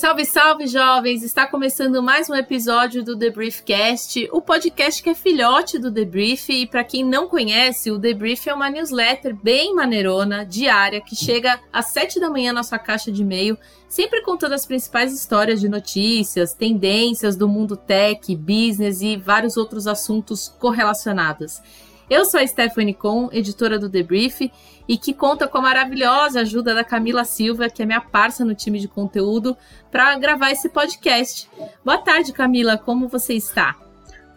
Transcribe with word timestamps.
Salve, 0.00 0.24
salve, 0.24 0.66
jovens! 0.66 1.22
Está 1.22 1.46
começando 1.46 2.02
mais 2.02 2.28
um 2.30 2.34
episódio 2.34 3.04
do 3.04 3.18
The 3.18 3.30
Briefcast, 3.30 4.28
o 4.32 4.40
podcast 4.40 5.02
que 5.02 5.10
é 5.10 5.14
filhote 5.14 5.78
do 5.78 5.92
The 5.92 6.04
Brief. 6.06 6.50
E 6.50 6.66
para 6.66 6.82
quem 6.82 7.04
não 7.04 7.28
conhece, 7.28 7.90
o 7.90 8.00
The 8.00 8.14
Brief 8.14 8.48
é 8.48 8.54
uma 8.54 8.70
newsletter 8.70 9.36
bem 9.36 9.74
maneirona, 9.74 10.44
diária, 10.44 11.00
que 11.00 11.14
chega 11.14 11.60
às 11.72 11.92
7 11.92 12.18
da 12.18 12.30
manhã 12.30 12.52
na 12.52 12.62
sua 12.62 12.78
caixa 12.78 13.12
de 13.12 13.22
e-mail, 13.22 13.58
sempre 13.88 14.22
contando 14.22 14.54
as 14.54 14.64
principais 14.64 15.12
histórias 15.12 15.60
de 15.60 15.68
notícias, 15.68 16.54
tendências 16.54 17.36
do 17.36 17.46
mundo 17.46 17.76
tech, 17.76 18.34
business 18.34 19.02
e 19.02 19.16
vários 19.18 19.56
outros 19.58 19.86
assuntos 19.86 20.48
correlacionados. 20.58 21.60
Eu 22.10 22.24
sou 22.24 22.40
a 22.40 22.46
Stephanie 22.46 22.92
Com, 22.92 23.28
editora 23.32 23.78
do 23.78 23.88
The 23.88 24.02
Brief, 24.02 24.50
e 24.88 24.98
que 24.98 25.14
conta 25.14 25.46
com 25.46 25.58
a 25.58 25.62
maravilhosa 25.62 26.40
ajuda 26.40 26.74
da 26.74 26.82
Camila 26.82 27.24
Silva, 27.24 27.70
que 27.70 27.84
é 27.84 27.86
minha 27.86 28.00
parça 28.00 28.44
no 28.44 28.52
time 28.52 28.80
de 28.80 28.88
conteúdo, 28.88 29.56
para 29.92 30.18
gravar 30.18 30.50
esse 30.50 30.68
podcast. 30.68 31.48
Boa 31.84 31.98
tarde, 31.98 32.32
Camila, 32.32 32.76
como 32.76 33.06
você 33.06 33.34
está? 33.34 33.76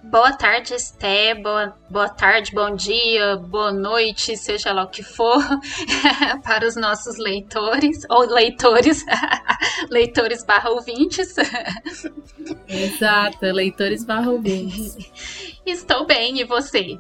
Boa 0.04 0.34
tarde, 0.34 0.76
Esté. 0.76 1.34
Boa, 1.34 1.76
boa 1.90 2.10
tarde, 2.10 2.52
bom 2.54 2.76
dia, 2.76 3.38
boa 3.38 3.72
noite, 3.72 4.38
seja 4.38 4.72
lá 4.72 4.84
o 4.84 4.90
que 4.90 5.02
for, 5.02 5.42
para 6.44 6.68
os 6.68 6.76
nossos 6.76 7.18
leitores, 7.18 8.06
ou 8.08 8.20
leitores, 8.28 9.04
leitores 9.90 10.46
barra 10.46 10.70
ouvintes. 10.70 11.34
Exato, 12.68 13.46
leitores 13.48 14.06
barra 14.06 14.30
ouvintes. 14.30 14.96
Estou 15.66 16.06
bem, 16.06 16.40
e 16.40 16.44
você? 16.44 17.00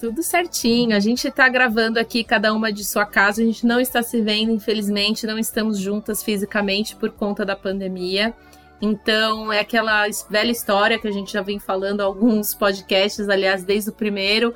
Tudo 0.00 0.22
certinho. 0.22 0.96
A 0.96 0.98
gente 0.98 1.28
está 1.28 1.46
gravando 1.46 2.00
aqui, 2.00 2.24
cada 2.24 2.54
uma 2.54 2.72
de 2.72 2.82
sua 2.82 3.04
casa. 3.04 3.42
A 3.42 3.44
gente 3.44 3.66
não 3.66 3.78
está 3.78 4.02
se 4.02 4.22
vendo, 4.22 4.50
infelizmente, 4.50 5.26
não 5.26 5.38
estamos 5.38 5.78
juntas 5.78 6.22
fisicamente 6.22 6.96
por 6.96 7.10
conta 7.10 7.44
da 7.44 7.54
pandemia. 7.54 8.34
Então, 8.80 9.52
é 9.52 9.60
aquela 9.60 10.06
velha 10.30 10.50
história 10.50 10.98
que 10.98 11.06
a 11.06 11.10
gente 11.10 11.30
já 11.30 11.42
vem 11.42 11.58
falando 11.58 12.00
alguns 12.00 12.54
podcasts, 12.54 13.28
aliás, 13.28 13.62
desde 13.62 13.90
o 13.90 13.92
primeiro. 13.92 14.54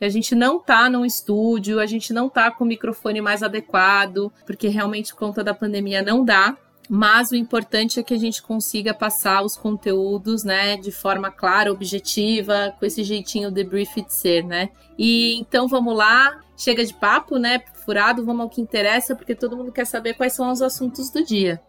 A 0.00 0.08
gente 0.08 0.32
não 0.32 0.60
tá 0.60 0.88
num 0.88 1.04
estúdio, 1.04 1.80
a 1.80 1.86
gente 1.86 2.12
não 2.12 2.28
tá 2.28 2.52
com 2.52 2.62
o 2.62 2.66
microfone 2.66 3.20
mais 3.20 3.42
adequado, 3.42 4.32
porque 4.46 4.68
realmente, 4.68 5.12
por 5.12 5.18
conta 5.18 5.42
da 5.42 5.52
pandemia, 5.52 6.02
não 6.02 6.24
dá. 6.24 6.56
Mas 6.88 7.30
o 7.30 7.36
importante 7.36 7.98
é 7.98 8.02
que 8.02 8.12
a 8.12 8.18
gente 8.18 8.42
consiga 8.42 8.92
passar 8.92 9.42
os 9.42 9.56
conteúdos, 9.56 10.44
né, 10.44 10.76
de 10.76 10.92
forma 10.92 11.30
clara, 11.30 11.72
objetiva, 11.72 12.74
com 12.78 12.84
esse 12.84 13.02
jeitinho 13.02 13.50
de 13.50 13.64
de 13.64 13.86
ser, 14.08 14.44
né? 14.44 14.68
E 14.98 15.34
então 15.40 15.66
vamos 15.66 15.96
lá, 15.96 16.40
chega 16.56 16.84
de 16.84 16.92
papo, 16.92 17.38
né, 17.38 17.62
furado, 17.84 18.24
vamos 18.24 18.42
ao 18.42 18.50
que 18.50 18.60
interessa, 18.60 19.16
porque 19.16 19.34
todo 19.34 19.56
mundo 19.56 19.72
quer 19.72 19.86
saber 19.86 20.14
quais 20.14 20.34
são 20.34 20.50
os 20.52 20.60
assuntos 20.60 21.10
do 21.10 21.24
dia. 21.24 21.60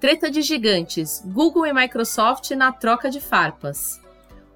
Treta 0.00 0.30
de 0.30 0.42
gigantes: 0.42 1.22
Google 1.26 1.66
e 1.66 1.72
Microsoft 1.72 2.50
na 2.52 2.72
troca 2.72 3.10
de 3.10 3.20
farpas. 3.20 4.00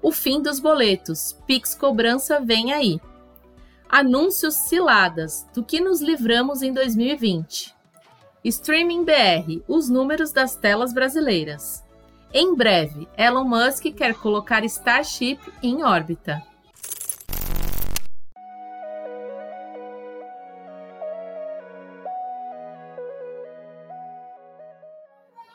O 0.01 0.11
fim 0.11 0.41
dos 0.41 0.59
boletos: 0.59 1.35
Pix 1.45 1.75
cobrança 1.75 2.39
vem 2.39 2.73
aí. 2.73 2.99
Anúncios 3.87 4.55
ciladas: 4.55 5.47
do 5.53 5.63
que 5.63 5.79
nos 5.79 6.01
livramos 6.01 6.61
em 6.61 6.73
2020. 6.73 7.78
Streaming 8.43 9.03
BR, 9.03 9.61
os 9.67 9.89
números 9.89 10.31
das 10.31 10.55
telas 10.55 10.93
brasileiras. 10.93 11.83
Em 12.33 12.55
breve, 12.55 13.07
Elon 13.17 13.43
Musk 13.43 13.85
quer 13.95 14.13
colocar 14.13 14.63
Starship 14.63 15.39
em 15.61 15.83
órbita. 15.83 16.41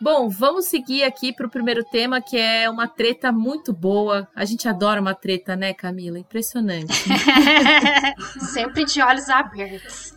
Bom, 0.04 0.28
vamos 0.28 0.66
seguir 0.66 1.02
aqui 1.02 1.32
para 1.32 1.46
o 1.46 1.50
primeiro 1.50 1.82
tema, 1.82 2.20
que 2.20 2.36
é 2.36 2.68
uma 2.68 2.86
treta 2.86 3.32
muito 3.32 3.72
boa. 3.72 4.28
A 4.36 4.44
gente 4.44 4.68
adora 4.68 5.00
uma 5.00 5.14
treta, 5.14 5.56
né, 5.56 5.72
Camila? 5.72 6.18
Impressionante. 6.18 6.92
Sempre 8.52 8.84
de 8.84 9.00
olhos 9.00 9.30
abertos. 9.30 10.14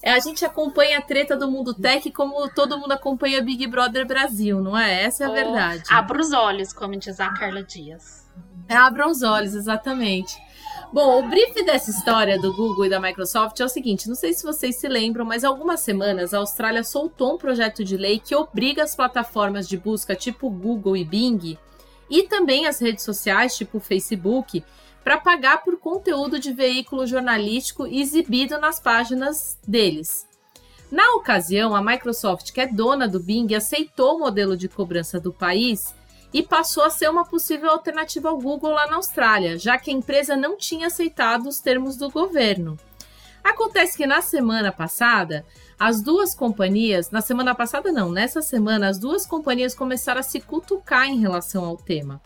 É, 0.00 0.12
a 0.12 0.20
gente 0.20 0.44
acompanha 0.44 0.98
a 0.98 1.02
treta 1.02 1.36
do 1.36 1.50
mundo 1.50 1.74
tech 1.74 2.08
como 2.12 2.48
todo 2.50 2.78
mundo 2.78 2.92
acompanha 2.92 3.42
Big 3.42 3.66
Brother 3.66 4.06
Brasil, 4.06 4.60
não 4.60 4.78
é? 4.78 5.02
Essa 5.02 5.24
é 5.24 5.26
a 5.26 5.30
oh, 5.30 5.34
verdade. 5.34 5.82
Abra 5.90 6.20
os 6.20 6.32
olhos, 6.32 6.72
como 6.72 6.96
diz 6.96 7.18
a 7.18 7.30
Carla 7.30 7.64
Dias. 7.64 8.24
Abra 8.68 9.08
os 9.08 9.20
olhos, 9.20 9.56
exatamente. 9.56 10.45
Bom, 10.92 11.18
o 11.18 11.28
brief 11.28 11.64
dessa 11.64 11.90
história 11.90 12.40
do 12.40 12.54
Google 12.54 12.86
e 12.86 12.88
da 12.88 13.00
Microsoft 13.00 13.58
é 13.58 13.64
o 13.64 13.68
seguinte: 13.68 14.08
não 14.08 14.14
sei 14.14 14.32
se 14.32 14.44
vocês 14.44 14.76
se 14.76 14.88
lembram, 14.88 15.24
mas 15.24 15.44
algumas 15.44 15.80
semanas 15.80 16.32
a 16.32 16.38
Austrália 16.38 16.84
soltou 16.84 17.34
um 17.34 17.38
projeto 17.38 17.84
de 17.84 17.96
lei 17.96 18.20
que 18.20 18.36
obriga 18.36 18.84
as 18.84 18.94
plataformas 18.94 19.68
de 19.68 19.76
busca 19.76 20.14
tipo 20.14 20.48
Google 20.48 20.96
e 20.96 21.04
Bing 21.04 21.58
e 22.08 22.22
também 22.22 22.66
as 22.66 22.80
redes 22.80 23.04
sociais 23.04 23.56
tipo 23.56 23.80
Facebook 23.80 24.64
para 25.02 25.18
pagar 25.18 25.62
por 25.64 25.76
conteúdo 25.78 26.38
de 26.38 26.52
veículo 26.52 27.06
jornalístico 27.06 27.86
exibido 27.86 28.58
nas 28.58 28.78
páginas 28.78 29.58
deles. 29.66 30.26
Na 30.90 31.14
ocasião, 31.14 31.74
a 31.74 31.82
Microsoft, 31.82 32.52
que 32.52 32.60
é 32.60 32.66
dona 32.66 33.08
do 33.08 33.18
Bing, 33.18 33.52
aceitou 33.54 34.16
o 34.16 34.18
modelo 34.20 34.56
de 34.56 34.68
cobrança 34.68 35.18
do 35.18 35.32
país 35.32 35.92
e 36.32 36.42
passou 36.42 36.84
a 36.84 36.90
ser 36.90 37.08
uma 37.08 37.24
possível 37.24 37.70
alternativa 37.70 38.28
ao 38.28 38.38
Google 38.38 38.72
lá 38.72 38.86
na 38.86 38.96
Austrália, 38.96 39.58
já 39.58 39.78
que 39.78 39.90
a 39.90 39.94
empresa 39.94 40.36
não 40.36 40.56
tinha 40.56 40.88
aceitado 40.88 41.46
os 41.46 41.60
termos 41.60 41.96
do 41.96 42.10
governo. 42.10 42.78
Acontece 43.42 43.96
que 43.96 44.06
na 44.06 44.20
semana 44.20 44.72
passada, 44.72 45.44
as 45.78 46.02
duas 46.02 46.34
companhias, 46.34 47.10
na 47.10 47.20
semana 47.20 47.54
passada 47.54 47.92
não, 47.92 48.10
nessa 48.10 48.42
semana, 48.42 48.88
as 48.88 48.98
duas 48.98 49.24
companhias 49.24 49.74
começaram 49.74 50.20
a 50.20 50.24
se 50.24 50.40
cutucar 50.40 51.06
em 51.06 51.20
relação 51.20 51.64
ao 51.64 51.76
tema. 51.76 52.20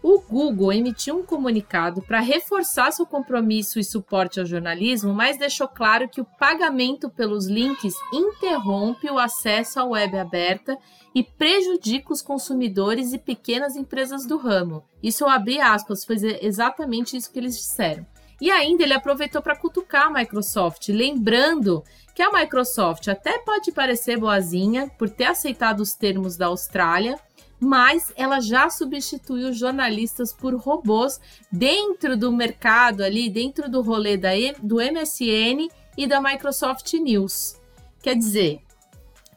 O 0.00 0.20
Google 0.20 0.72
emitiu 0.72 1.18
um 1.18 1.24
comunicado 1.24 2.00
para 2.02 2.20
reforçar 2.20 2.92
seu 2.92 3.04
compromisso 3.04 3.80
e 3.80 3.84
suporte 3.84 4.38
ao 4.38 4.46
jornalismo, 4.46 5.12
mas 5.12 5.36
deixou 5.36 5.66
claro 5.66 6.08
que 6.08 6.20
o 6.20 6.24
pagamento 6.24 7.10
pelos 7.10 7.46
links 7.46 7.94
interrompe 8.12 9.10
o 9.10 9.18
acesso 9.18 9.80
à 9.80 9.84
web 9.84 10.16
aberta 10.16 10.78
e 11.12 11.24
prejudica 11.24 12.12
os 12.12 12.22
consumidores 12.22 13.12
e 13.12 13.18
pequenas 13.18 13.74
empresas 13.74 14.24
do 14.24 14.36
ramo. 14.36 14.84
Isso 15.02 15.24
eu 15.24 15.28
abri 15.28 15.60
aspas, 15.60 16.04
foi 16.04 16.16
exatamente 16.42 17.16
isso 17.16 17.32
que 17.32 17.38
eles 17.38 17.56
disseram. 17.56 18.06
E 18.40 18.52
ainda 18.52 18.84
ele 18.84 18.94
aproveitou 18.94 19.42
para 19.42 19.58
cutucar 19.58 20.06
a 20.06 20.10
Microsoft, 20.10 20.88
lembrando 20.90 21.82
que 22.14 22.22
a 22.22 22.30
Microsoft 22.30 23.08
até 23.08 23.38
pode 23.40 23.72
parecer 23.72 24.16
boazinha 24.16 24.88
por 24.96 25.10
ter 25.10 25.24
aceitado 25.24 25.80
os 25.80 25.92
termos 25.92 26.36
da 26.36 26.46
Austrália, 26.46 27.18
mas 27.60 28.12
ela 28.16 28.40
já 28.40 28.70
substituiu 28.70 29.52
jornalistas 29.52 30.32
por 30.32 30.54
robôs 30.54 31.20
dentro 31.50 32.16
do 32.16 32.32
mercado 32.32 33.02
ali, 33.02 33.28
dentro 33.28 33.68
do 33.68 33.82
rolê 33.82 34.16
da, 34.16 34.30
do 34.62 34.76
MSN 34.76 35.68
e 35.96 36.06
da 36.06 36.20
Microsoft 36.20 36.92
News. 36.94 37.56
Quer 38.00 38.14
dizer, 38.14 38.60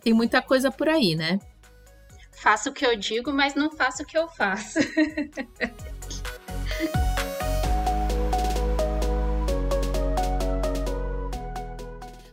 tem 0.01 0.13
muita 0.13 0.41
coisa 0.41 0.71
por 0.71 0.87
aí, 0.87 1.15
né? 1.15 1.39
Faço 2.31 2.69
o 2.69 2.73
que 2.73 2.85
eu 2.85 2.95
digo, 2.95 3.31
mas 3.31 3.55
não 3.55 3.71
faço 3.71 4.03
o 4.03 4.05
que 4.05 4.17
eu 4.17 4.27
faço. 4.27 4.79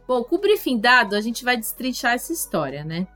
Bom, 0.06 0.25
com 0.25 0.37
o 0.37 0.38
briefing 0.38 0.78
dado, 0.78 1.15
a 1.15 1.20
gente 1.20 1.44
vai 1.44 1.55
destrinchar 1.55 2.15
essa 2.15 2.32
história, 2.32 2.82
né? 2.82 3.06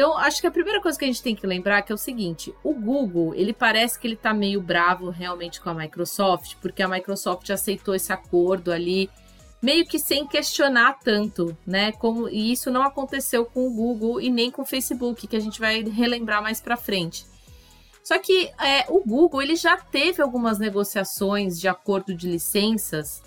Então, 0.00 0.16
acho 0.16 0.40
que 0.40 0.46
a 0.46 0.50
primeira 0.50 0.80
coisa 0.80 0.98
que 0.98 1.04
a 1.04 1.08
gente 1.08 1.22
tem 1.22 1.36
que 1.36 1.46
lembrar 1.46 1.80
é, 1.80 1.84
é 1.86 1.92
o 1.92 1.98
seguinte, 1.98 2.54
o 2.64 2.72
Google, 2.72 3.34
ele 3.34 3.52
parece 3.52 4.00
que 4.00 4.06
ele 4.06 4.16
tá 4.16 4.32
meio 4.32 4.58
bravo 4.58 5.10
realmente 5.10 5.60
com 5.60 5.68
a 5.68 5.74
Microsoft, 5.74 6.54
porque 6.62 6.82
a 6.82 6.88
Microsoft 6.88 7.50
aceitou 7.50 7.94
esse 7.94 8.10
acordo 8.10 8.72
ali 8.72 9.10
meio 9.60 9.84
que 9.84 9.98
sem 9.98 10.26
questionar 10.26 10.98
tanto, 11.04 11.54
né? 11.66 11.92
Como 11.92 12.30
e 12.30 12.50
isso 12.50 12.70
não 12.70 12.82
aconteceu 12.82 13.44
com 13.44 13.66
o 13.66 13.70
Google 13.70 14.22
e 14.22 14.30
nem 14.30 14.50
com 14.50 14.62
o 14.62 14.64
Facebook, 14.64 15.26
que 15.26 15.36
a 15.36 15.40
gente 15.40 15.60
vai 15.60 15.82
relembrar 15.82 16.42
mais 16.42 16.62
para 16.62 16.78
frente. 16.78 17.26
Só 18.02 18.16
que 18.16 18.50
é, 18.58 18.86
o 18.88 19.04
Google 19.04 19.42
ele 19.42 19.54
já 19.54 19.76
teve 19.76 20.22
algumas 20.22 20.58
negociações 20.58 21.60
de 21.60 21.68
acordo 21.68 22.14
de 22.14 22.26
licenças 22.26 23.22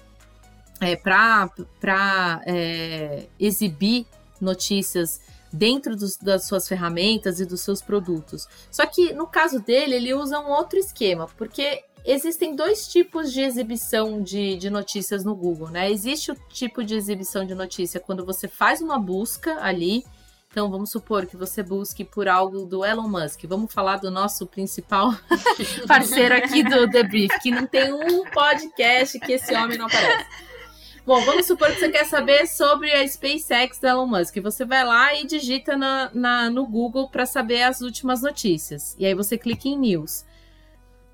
é, 0.81 0.95
para 0.95 2.41
é, 2.47 3.27
exibir 3.39 4.07
notícias 4.41 5.21
dentro 5.53 5.95
dos, 5.95 6.17
das 6.17 6.47
suas 6.47 6.67
ferramentas 6.67 7.39
e 7.39 7.45
dos 7.45 7.61
seus 7.61 7.81
produtos. 7.81 8.47
Só 8.71 8.85
que 8.87 9.13
no 9.13 9.27
caso 9.27 9.59
dele, 9.59 9.95
ele 9.95 10.13
usa 10.13 10.39
um 10.39 10.49
outro 10.49 10.79
esquema, 10.79 11.27
porque 11.37 11.83
existem 12.03 12.55
dois 12.55 12.87
tipos 12.87 13.31
de 13.31 13.41
exibição 13.41 14.21
de, 14.21 14.57
de 14.57 14.69
notícias 14.69 15.23
no 15.23 15.35
Google, 15.35 15.69
né? 15.69 15.91
Existe 15.91 16.31
o 16.31 16.35
tipo 16.49 16.83
de 16.83 16.95
exibição 16.95 17.45
de 17.45 17.53
notícia 17.53 17.99
quando 17.99 18.25
você 18.25 18.47
faz 18.47 18.81
uma 18.81 18.99
busca 18.99 19.63
ali 19.63 20.03
Então, 20.53 20.69
vamos 20.69 20.91
supor 20.91 21.25
que 21.25 21.35
você 21.35 21.63
busque 21.63 22.05
por 22.05 22.27
algo 22.27 22.65
do 22.65 22.85
Elon 22.85 23.07
Musk. 23.07 23.43
Vamos 23.45 23.73
falar 23.73 23.97
do 23.97 24.11
nosso 24.11 24.45
principal 24.45 25.11
parceiro 25.87 26.35
aqui 26.35 26.63
do 26.63 26.87
The 26.87 27.03
Brief, 27.03 27.39
que 27.41 27.49
não 27.49 27.65
tem 27.65 27.91
um 27.91 28.23
podcast 28.25 29.19
que 29.19 29.33
esse 29.33 29.51
homem 29.55 29.79
não 29.79 29.87
aparece. 29.87 30.52
Bom, 31.05 31.19
vamos 31.25 31.45
supor 31.45 31.67
que 31.69 31.79
você 31.79 31.89
quer 31.89 32.05
saber 32.05 32.47
sobre 32.47 32.89
a 32.89 33.05
SpaceX 33.05 33.77
do 33.77 33.87
Elon 33.87 34.07
Musk. 34.07 34.37
Você 34.37 34.63
vai 34.63 34.85
lá 34.85 35.13
e 35.13 35.25
digita 35.25 35.75
na, 35.75 36.09
na 36.13 36.49
no 36.49 36.65
Google 36.65 37.09
para 37.09 37.25
saber 37.25 37.63
as 37.63 37.81
últimas 37.81 38.21
notícias. 38.21 38.95
E 38.97 39.05
aí 39.05 39.13
você 39.13 39.37
clica 39.37 39.67
em 39.67 39.77
News. 39.77 40.23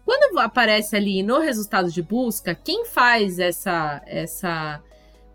Quando 0.06 0.38
aparece 0.38 0.96
ali 0.96 1.24
no 1.24 1.40
resultado 1.40 1.92
de 1.92 2.04
busca, 2.04 2.54
quem 2.54 2.86
faz 2.86 3.40
essa, 3.40 4.00
essa 4.06 4.80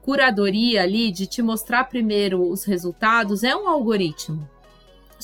curadoria 0.03 0.85
ali 0.85 1.11
de 1.11 1.27
te 1.27 1.43
mostrar 1.43 1.85
primeiro 1.85 2.49
os 2.49 2.63
resultados 2.63 3.43
é 3.43 3.57
um 3.57 3.69
algoritmo. 3.69 4.49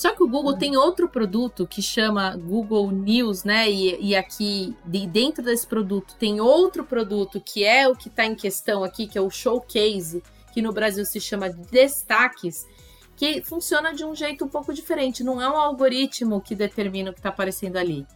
Só 0.01 0.15
que 0.15 0.23
o 0.23 0.27
Google 0.27 0.57
tem 0.57 0.79
outro 0.79 1.11
produto 1.11 1.67
que 1.67 1.83
chama 1.83 2.35
Google 2.35 2.91
News, 2.91 3.45
né? 3.45 3.71
E, 3.71 4.01
e 4.01 4.17
aqui 4.17 4.75
de, 4.83 5.07
dentro 5.07 5.45
desse 5.45 5.67
produto 5.67 6.17
tem 6.19 6.41
outro 6.41 6.85
produto 6.85 7.39
que 7.39 7.65
é 7.65 7.87
o 7.87 7.95
que 7.95 8.09
está 8.09 8.25
em 8.25 8.35
questão 8.35 8.83
aqui, 8.83 9.07
que 9.07 9.19
é 9.19 9.21
o 9.21 9.29
Showcase, 9.29 10.23
que 10.55 10.63
no 10.63 10.73
Brasil 10.73 11.05
se 11.05 11.21
chama 11.21 11.51
Destaques, 11.51 12.67
que 13.15 13.43
funciona 13.43 13.93
de 13.93 14.03
um 14.03 14.15
jeito 14.15 14.43
um 14.43 14.49
pouco 14.49 14.73
diferente. 14.73 15.23
Não 15.23 15.39
é 15.39 15.47
um 15.47 15.59
algoritmo 15.59 16.41
que 16.41 16.55
determina 16.55 17.11
o 17.11 17.13
que 17.13 17.19
está 17.19 17.29
aparecendo 17.29 17.77
ali. 17.77 18.07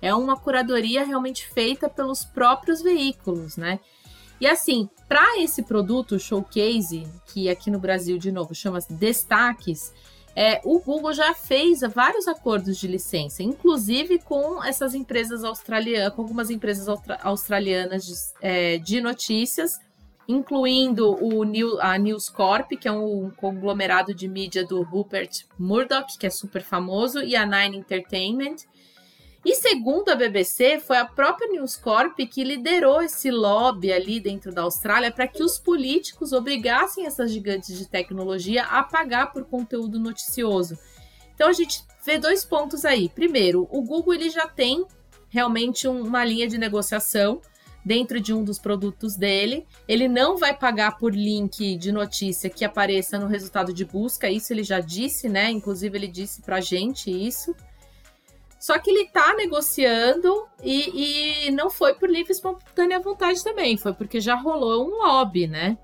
É 0.00 0.14
uma 0.14 0.36
curadoria 0.36 1.04
realmente 1.04 1.48
feita 1.48 1.88
pelos 1.88 2.24
próprios 2.24 2.80
veículos, 2.80 3.56
né? 3.56 3.80
E 4.40 4.46
assim, 4.46 4.88
para 5.08 5.40
esse 5.40 5.64
produto 5.64 6.16
Showcase, 6.16 7.08
que 7.26 7.48
aqui 7.48 7.72
no 7.72 7.80
Brasil, 7.80 8.18
de 8.18 8.30
novo, 8.30 8.54
chama 8.54 8.78
Destaques, 8.88 9.92
é, 10.36 10.60
o 10.64 10.80
Google 10.80 11.12
já 11.12 11.32
fez 11.32 11.80
vários 11.94 12.26
acordos 12.26 12.76
de 12.78 12.88
licença, 12.88 13.42
inclusive 13.42 14.18
com 14.18 14.62
essas 14.64 14.94
empresas 14.94 15.44
australianas, 15.44 16.12
com 16.12 16.22
algumas 16.22 16.50
empresas 16.50 16.88
australianas 17.22 18.04
de, 18.04 18.14
é, 18.42 18.78
de 18.78 19.00
notícias, 19.00 19.78
incluindo 20.26 21.14
o 21.22 21.44
New, 21.44 21.80
a 21.80 21.96
News 21.98 22.28
Corp, 22.28 22.72
que 22.72 22.88
é 22.88 22.92
um 22.92 23.30
conglomerado 23.30 24.14
de 24.14 24.26
mídia 24.26 24.66
do 24.66 24.82
Rupert 24.82 25.44
Murdoch, 25.58 26.18
que 26.18 26.26
é 26.26 26.30
super 26.30 26.62
famoso, 26.62 27.20
e 27.20 27.36
a 27.36 27.46
Nine 27.46 27.78
Entertainment. 27.78 28.56
E 29.44 29.54
segundo 29.56 30.08
a 30.08 30.14
BBC, 30.14 30.80
foi 30.80 30.96
a 30.96 31.04
própria 31.04 31.50
News 31.50 31.76
Corp 31.76 32.18
que 32.18 32.42
liderou 32.42 33.02
esse 33.02 33.30
lobby 33.30 33.92
ali 33.92 34.18
dentro 34.18 34.50
da 34.50 34.62
Austrália 34.62 35.12
para 35.12 35.28
que 35.28 35.42
os 35.42 35.58
políticos 35.58 36.32
obrigassem 36.32 37.04
essas 37.04 37.30
gigantes 37.30 37.76
de 37.76 37.86
tecnologia 37.86 38.64
a 38.64 38.82
pagar 38.82 39.32
por 39.32 39.44
conteúdo 39.44 40.00
noticioso. 40.00 40.78
Então 41.34 41.46
a 41.48 41.52
gente 41.52 41.84
vê 42.06 42.16
dois 42.16 42.42
pontos 42.42 42.86
aí. 42.86 43.10
Primeiro, 43.10 43.68
o 43.70 43.82
Google 43.82 44.14
ele 44.14 44.30
já 44.30 44.46
tem 44.46 44.86
realmente 45.28 45.86
uma 45.86 46.24
linha 46.24 46.48
de 46.48 46.56
negociação 46.56 47.42
dentro 47.84 48.18
de 48.20 48.32
um 48.32 48.42
dos 48.42 48.58
produtos 48.58 49.14
dele. 49.14 49.66
Ele 49.86 50.08
não 50.08 50.38
vai 50.38 50.56
pagar 50.56 50.96
por 50.96 51.14
link 51.14 51.76
de 51.76 51.92
notícia 51.92 52.48
que 52.48 52.64
apareça 52.64 53.18
no 53.18 53.26
resultado 53.26 53.74
de 53.74 53.84
busca, 53.84 54.30
isso 54.30 54.54
ele 54.54 54.62
já 54.62 54.80
disse, 54.80 55.28
né? 55.28 55.50
Inclusive 55.50 55.98
ele 55.98 56.08
disse 56.08 56.40
pra 56.40 56.62
gente 56.62 57.10
isso. 57.10 57.54
Só 58.64 58.78
que 58.78 58.88
ele 58.88 59.02
está 59.02 59.34
negociando 59.34 60.48
e, 60.62 61.48
e 61.48 61.50
não 61.50 61.68
foi 61.68 61.92
por 61.92 62.08
livre 62.08 62.32
e 62.32 62.34
espontânea 62.34 62.98
vontade 62.98 63.44
também, 63.44 63.76
foi 63.76 63.92
porque 63.92 64.22
já 64.22 64.36
rolou 64.36 64.86
um 64.88 65.02
lobby, 65.02 65.46
né? 65.46 65.76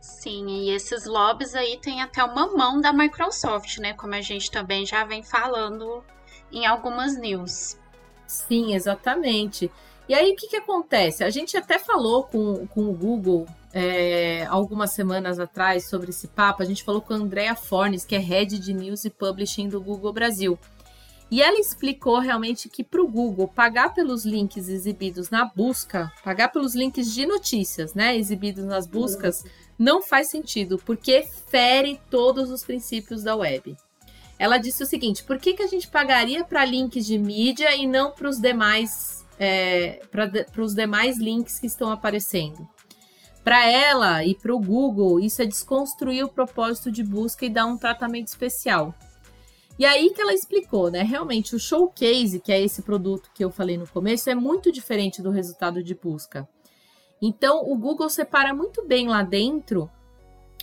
Sim, 0.00 0.46
e 0.48 0.70
esses 0.70 1.04
lobbies 1.04 1.54
aí 1.54 1.76
tem 1.76 2.00
até 2.00 2.24
uma 2.24 2.46
mão 2.46 2.80
da 2.80 2.90
Microsoft, 2.90 3.76
né? 3.80 3.92
Como 3.92 4.14
a 4.14 4.22
gente 4.22 4.50
também 4.50 4.86
já 4.86 5.04
vem 5.04 5.22
falando 5.22 6.02
em 6.50 6.64
algumas 6.64 7.18
news. 7.18 7.76
Sim, 8.26 8.72
exatamente. 8.72 9.70
E 10.08 10.14
aí, 10.14 10.32
o 10.32 10.36
que, 10.36 10.48
que 10.48 10.56
acontece? 10.56 11.22
A 11.22 11.28
gente 11.28 11.54
até 11.54 11.78
falou 11.78 12.24
com, 12.24 12.66
com 12.68 12.88
o 12.88 12.94
Google 12.94 13.46
é, 13.74 14.46
algumas 14.46 14.92
semanas 14.92 15.38
atrás 15.38 15.86
sobre 15.86 16.08
esse 16.08 16.28
papo. 16.28 16.62
A 16.62 16.66
gente 16.66 16.82
falou 16.82 17.02
com 17.02 17.12
a 17.12 17.16
Andrea 17.16 17.54
Fornes, 17.54 18.06
que 18.06 18.16
é 18.16 18.18
Head 18.18 18.58
de 18.58 18.72
News 18.72 19.04
e 19.04 19.10
Publishing 19.10 19.68
do 19.68 19.82
Google 19.82 20.14
Brasil. 20.14 20.58
E 21.30 21.42
ela 21.42 21.58
explicou 21.58 22.18
realmente 22.20 22.68
que 22.68 22.82
para 22.82 23.02
o 23.02 23.08
Google 23.08 23.48
pagar 23.48 23.92
pelos 23.92 24.24
links 24.24 24.68
exibidos 24.68 25.28
na 25.28 25.44
busca, 25.44 26.10
pagar 26.24 26.48
pelos 26.48 26.74
links 26.74 27.12
de 27.12 27.26
notícias, 27.26 27.92
né, 27.92 28.16
exibidos 28.16 28.64
nas 28.64 28.86
buscas, 28.86 29.44
não 29.78 30.00
faz 30.00 30.28
sentido, 30.28 30.78
porque 30.78 31.28
fere 31.48 32.00
todos 32.10 32.50
os 32.50 32.64
princípios 32.64 33.22
da 33.22 33.36
web. 33.36 33.76
Ela 34.38 34.56
disse 34.56 34.82
o 34.82 34.86
seguinte: 34.86 35.22
por 35.22 35.38
que, 35.38 35.52
que 35.52 35.62
a 35.62 35.66
gente 35.66 35.88
pagaria 35.88 36.44
para 36.44 36.64
links 36.64 37.04
de 37.04 37.18
mídia 37.18 37.76
e 37.76 37.86
não 37.86 38.12
para 38.12 38.28
os 38.28 38.38
demais, 38.38 39.26
é, 39.38 40.00
para 40.10 40.62
os 40.62 40.74
demais 40.74 41.18
links 41.18 41.58
que 41.58 41.66
estão 41.66 41.90
aparecendo? 41.90 42.66
Para 43.44 43.66
ela 43.66 44.24
e 44.24 44.34
para 44.34 44.54
o 44.54 44.60
Google, 44.60 45.20
isso 45.20 45.42
é 45.42 45.46
desconstruir 45.46 46.24
o 46.24 46.28
propósito 46.28 46.90
de 46.90 47.02
busca 47.02 47.44
e 47.46 47.50
dar 47.50 47.66
um 47.66 47.78
tratamento 47.78 48.28
especial. 48.28 48.94
E 49.78 49.84
aí 49.84 50.10
que 50.10 50.20
ela 50.20 50.34
explicou, 50.34 50.90
né? 50.90 51.02
Realmente, 51.02 51.54
o 51.54 51.58
showcase, 51.58 52.40
que 52.40 52.50
é 52.50 52.60
esse 52.60 52.82
produto 52.82 53.30
que 53.32 53.44
eu 53.44 53.50
falei 53.50 53.78
no 53.78 53.86
começo, 53.86 54.28
é 54.28 54.34
muito 54.34 54.72
diferente 54.72 55.22
do 55.22 55.30
resultado 55.30 55.82
de 55.82 55.94
busca. 55.94 56.48
Então, 57.22 57.62
o 57.70 57.76
Google 57.76 58.08
separa 58.08 58.52
muito 58.52 58.84
bem 58.84 59.08
lá 59.08 59.22
dentro 59.22 59.90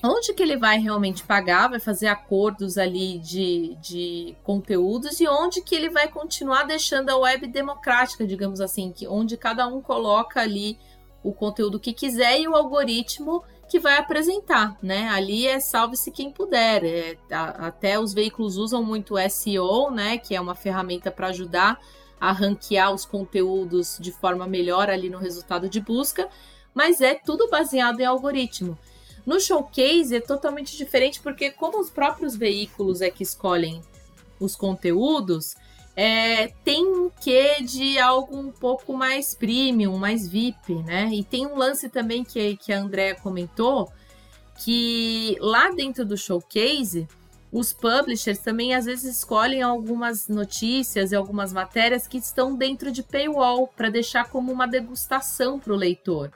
onde 0.03 0.33
que 0.33 0.43
ele 0.43 0.57
vai 0.57 0.79
realmente 0.79 1.23
pagar, 1.23 1.69
vai 1.69 1.79
fazer 1.79 2.07
acordos 2.07 2.77
ali 2.77 3.17
de, 3.19 3.75
de 3.81 4.35
conteúdos 4.43 5.19
e 5.19 5.27
onde 5.27 5.61
que 5.61 5.75
ele 5.75 5.89
vai 5.89 6.07
continuar 6.07 6.63
deixando 6.63 7.09
a 7.09 7.17
web 7.17 7.47
democrática, 7.47 8.27
digamos 8.27 8.61
assim, 8.61 8.91
que 8.91 9.07
onde 9.07 9.37
cada 9.37 9.67
um 9.67 9.81
coloca 9.81 10.41
ali 10.41 10.77
o 11.23 11.33
conteúdo 11.33 11.79
que 11.79 11.93
quiser 11.93 12.39
e 12.39 12.47
o 12.47 12.55
algoritmo 12.55 13.43
que 13.69 13.79
vai 13.79 13.97
apresentar, 13.97 14.77
né? 14.81 15.09
Ali 15.09 15.47
é 15.47 15.59
salve-se 15.59 16.11
quem 16.11 16.31
puder. 16.31 16.83
É, 16.83 17.17
a, 17.31 17.67
até 17.67 17.99
os 17.99 18.13
veículos 18.13 18.57
usam 18.57 18.83
muito 18.83 19.15
SEO, 19.29 19.91
né? 19.91 20.17
Que 20.17 20.35
é 20.35 20.41
uma 20.41 20.55
ferramenta 20.55 21.11
para 21.11 21.27
ajudar 21.27 21.79
a 22.19 22.31
ranquear 22.31 22.93
os 22.93 23.05
conteúdos 23.05 23.97
de 23.99 24.11
forma 24.11 24.47
melhor 24.47 24.89
ali 24.89 25.09
no 25.09 25.17
resultado 25.17 25.69
de 25.69 25.79
busca, 25.81 26.29
mas 26.73 27.01
é 27.01 27.13
tudo 27.13 27.49
baseado 27.49 27.99
em 27.99 28.05
algoritmo. 28.05 28.77
No 29.25 29.39
showcase 29.39 30.15
é 30.15 30.19
totalmente 30.19 30.77
diferente 30.77 31.19
porque 31.19 31.51
como 31.51 31.79
os 31.79 31.89
próprios 31.89 32.35
veículos 32.35 33.01
é 33.01 33.09
que 33.09 33.23
escolhem 33.23 33.81
os 34.39 34.55
conteúdos, 34.55 35.55
é, 35.95 36.47
tem 36.63 36.85
um 36.85 37.09
quê 37.09 37.61
de 37.61 37.97
algo 37.97 38.37
um 38.37 38.51
pouco 38.51 38.93
mais 38.93 39.33
premium, 39.33 39.97
mais 39.97 40.27
VIP, 40.27 40.75
né? 40.83 41.09
E 41.13 41.23
tem 41.23 41.47
um 41.47 41.55
lance 41.55 41.87
também 41.87 42.23
que, 42.23 42.57
que 42.57 42.73
a 42.73 42.79
Andrea 42.79 43.15
comentou, 43.15 43.89
que 44.57 45.37
lá 45.39 45.71
dentro 45.71 46.05
do 46.05 46.17
showcase, 46.17 47.07
os 47.51 47.71
publishers 47.71 48.39
também 48.39 48.75
às 48.75 48.85
vezes 48.85 49.17
escolhem 49.17 49.61
algumas 49.61 50.27
notícias 50.27 51.11
e 51.11 51.15
algumas 51.15 51.53
matérias 51.53 52.07
que 52.07 52.17
estão 52.17 52.55
dentro 52.55 52.91
de 52.91 53.01
paywall 53.01 53.67
para 53.67 53.89
deixar 53.89 54.29
como 54.29 54.51
uma 54.51 54.67
degustação 54.67 55.57
para 55.57 55.71
o 55.71 55.77
leitor. 55.77 56.31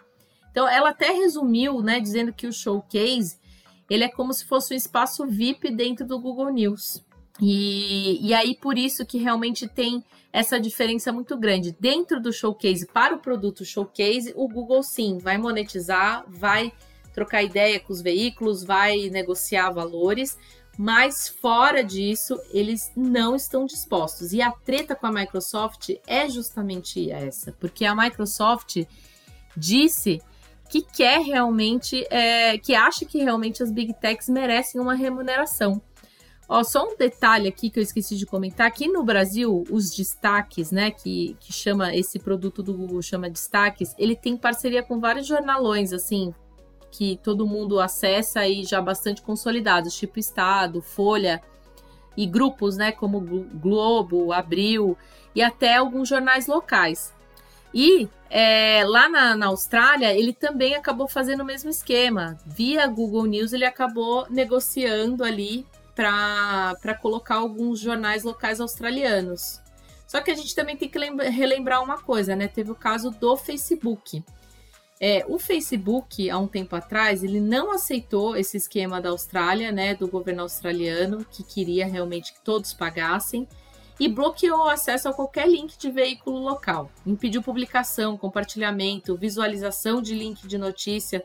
Então, 0.51 0.67
ela 0.67 0.89
até 0.89 1.11
resumiu, 1.11 1.81
né, 1.81 1.99
dizendo 1.99 2.33
que 2.33 2.47
o 2.47 2.53
showcase 2.53 3.37
ele 3.89 4.03
é 4.03 4.09
como 4.09 4.31
se 4.33 4.45
fosse 4.45 4.73
um 4.73 4.77
espaço 4.77 5.25
VIP 5.25 5.71
dentro 5.71 6.05
do 6.05 6.19
Google 6.19 6.51
News. 6.51 7.03
E, 7.41 8.27
e 8.27 8.33
aí, 8.33 8.55
por 8.55 8.77
isso 8.77 9.05
que 9.05 9.17
realmente 9.17 9.67
tem 9.67 10.03
essa 10.31 10.59
diferença 10.59 11.11
muito 11.11 11.37
grande. 11.37 11.75
Dentro 11.79 12.21
do 12.21 12.31
showcase, 12.31 12.85
para 12.87 13.15
o 13.15 13.19
produto 13.19 13.65
showcase, 13.65 14.33
o 14.35 14.47
Google 14.47 14.83
sim 14.83 15.17
vai 15.17 15.37
monetizar, 15.37 16.25
vai 16.27 16.71
trocar 17.13 17.43
ideia 17.43 17.79
com 17.79 17.91
os 17.91 18.01
veículos, 18.01 18.63
vai 18.63 19.09
negociar 19.09 19.71
valores, 19.71 20.37
mas 20.77 21.27
fora 21.27 21.83
disso, 21.83 22.39
eles 22.51 22.91
não 22.95 23.35
estão 23.35 23.65
dispostos. 23.65 24.31
E 24.31 24.41
a 24.41 24.51
treta 24.51 24.95
com 24.95 25.07
a 25.07 25.11
Microsoft 25.11 25.89
é 26.07 26.29
justamente 26.29 27.11
essa, 27.11 27.51
porque 27.59 27.83
a 27.83 27.95
Microsoft 27.95 28.85
disse 29.57 30.21
que 30.69 30.81
quer 30.81 31.19
realmente, 31.21 32.05
é, 32.09 32.57
que 32.59 32.75
acha 32.75 33.03
que 33.03 33.17
realmente 33.17 33.61
as 33.63 33.71
big 33.71 33.93
techs 33.95 34.29
merecem 34.29 34.79
uma 34.79 34.93
remuneração. 34.93 35.81
Ó, 36.49 36.63
só 36.63 36.83
um 36.83 36.97
detalhe 36.97 37.47
aqui 37.47 37.69
que 37.69 37.77
eu 37.77 37.83
esqueci 37.83 38.17
de 38.17 38.25
comentar. 38.25 38.65
Aqui 38.65 38.87
no 38.87 39.03
Brasil, 39.03 39.63
os 39.69 39.95
destaques, 39.95 40.71
né, 40.71 40.89
que, 40.89 41.37
que 41.39 41.53
chama 41.53 41.95
esse 41.95 42.17
produto 42.17 42.63
do 42.63 42.73
Google 42.73 43.03
chama 43.03 43.29
destaques, 43.29 43.93
ele 43.99 44.15
tem 44.15 44.35
parceria 44.35 44.81
com 44.81 44.99
vários 44.99 45.27
jornalões, 45.27 45.93
assim, 45.93 46.33
que 46.89 47.19
todo 47.23 47.45
mundo 47.45 47.79
acessa 47.79 48.47
e 48.47 48.65
já 48.65 48.81
bastante 48.81 49.21
consolidados, 49.21 49.95
tipo 49.95 50.17
Estado, 50.17 50.81
Folha 50.81 51.39
e 52.17 52.25
grupos, 52.25 52.77
né, 52.77 52.91
como 52.91 53.21
Globo, 53.21 54.33
Abril 54.33 54.97
e 55.35 55.43
até 55.43 55.75
alguns 55.75 56.09
jornais 56.09 56.47
locais. 56.47 57.13
E 57.71 58.09
é, 58.27 58.83
lá 58.87 59.07
na, 59.07 59.35
na, 59.35 59.45
Austrália, 59.45 60.17
ele 60.17 60.33
também 60.33 60.73
acabou 60.73 61.07
fazendo 61.07 61.41
o 61.41 61.45
mesmo 61.45 61.69
esquema. 61.69 62.39
Via 62.43 62.87
Google 62.87 63.27
News, 63.27 63.53
ele 63.53 63.65
acabou 63.65 64.25
negociando 64.31 65.23
ali 65.23 65.63
para 65.99 66.95
colocar 67.01 67.35
alguns 67.35 67.77
jornais 67.77 68.23
locais 68.23 68.61
australianos. 68.61 69.59
Só 70.07 70.21
que 70.21 70.31
a 70.31 70.35
gente 70.35 70.55
também 70.55 70.77
tem 70.77 70.87
que 70.87 70.97
relembrar 70.97 71.83
uma 71.83 72.01
coisa, 72.01 72.37
né? 72.37 72.47
Teve 72.47 72.71
o 72.71 72.75
caso 72.75 73.11
do 73.11 73.35
Facebook. 73.35 74.23
É, 74.97 75.25
o 75.27 75.37
Facebook, 75.37 76.29
há 76.29 76.37
um 76.37 76.47
tempo 76.47 76.73
atrás, 76.73 77.21
ele 77.21 77.41
não 77.41 77.71
aceitou 77.71 78.37
esse 78.37 78.55
esquema 78.55 79.01
da 79.01 79.09
Austrália, 79.09 79.73
né, 79.73 79.93
do 79.93 80.07
governo 80.07 80.41
australiano, 80.43 81.25
que 81.29 81.43
queria 81.43 81.85
realmente 81.85 82.33
que 82.33 82.41
todos 82.41 82.73
pagassem, 82.73 83.47
e 83.99 84.07
bloqueou 84.07 84.59
o 84.59 84.69
acesso 84.69 85.09
a 85.09 85.13
qualquer 85.13 85.49
link 85.49 85.77
de 85.77 85.91
veículo 85.91 86.39
local. 86.39 86.89
Impediu 87.05 87.41
publicação, 87.41 88.17
compartilhamento, 88.17 89.17
visualização 89.17 90.01
de 90.01 90.15
link 90.15 90.47
de 90.47 90.57
notícia, 90.57 91.23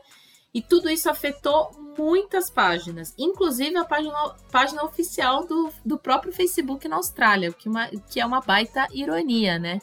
e 0.55 0.61
tudo 0.61 0.89
isso 0.89 1.09
afetou 1.09 1.69
muitas 1.97 2.49
páginas, 2.49 3.13
inclusive 3.17 3.75
a 3.75 3.83
página, 3.83 4.35
página 4.49 4.83
oficial 4.85 5.45
do, 5.45 5.69
do 5.83 5.97
próprio 5.97 6.31
Facebook 6.31 6.87
na 6.87 6.95
Austrália, 6.95 7.51
que, 7.51 7.67
uma, 7.67 7.89
que 8.09 8.21
é 8.21 8.25
uma 8.25 8.39
baita 8.39 8.87
ironia, 8.93 9.59
né? 9.59 9.81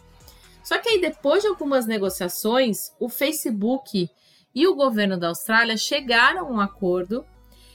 Só 0.64 0.78
que 0.78 0.88
aí, 0.88 0.98
depois 0.98 1.42
de 1.42 1.48
algumas 1.48 1.84
negociações, 1.84 2.90
o 2.98 3.10
Facebook 3.10 4.08
e 4.54 4.66
o 4.66 4.74
governo 4.74 5.18
da 5.18 5.28
Austrália 5.28 5.76
chegaram 5.76 6.46
a 6.46 6.50
um 6.50 6.58
acordo. 6.58 7.22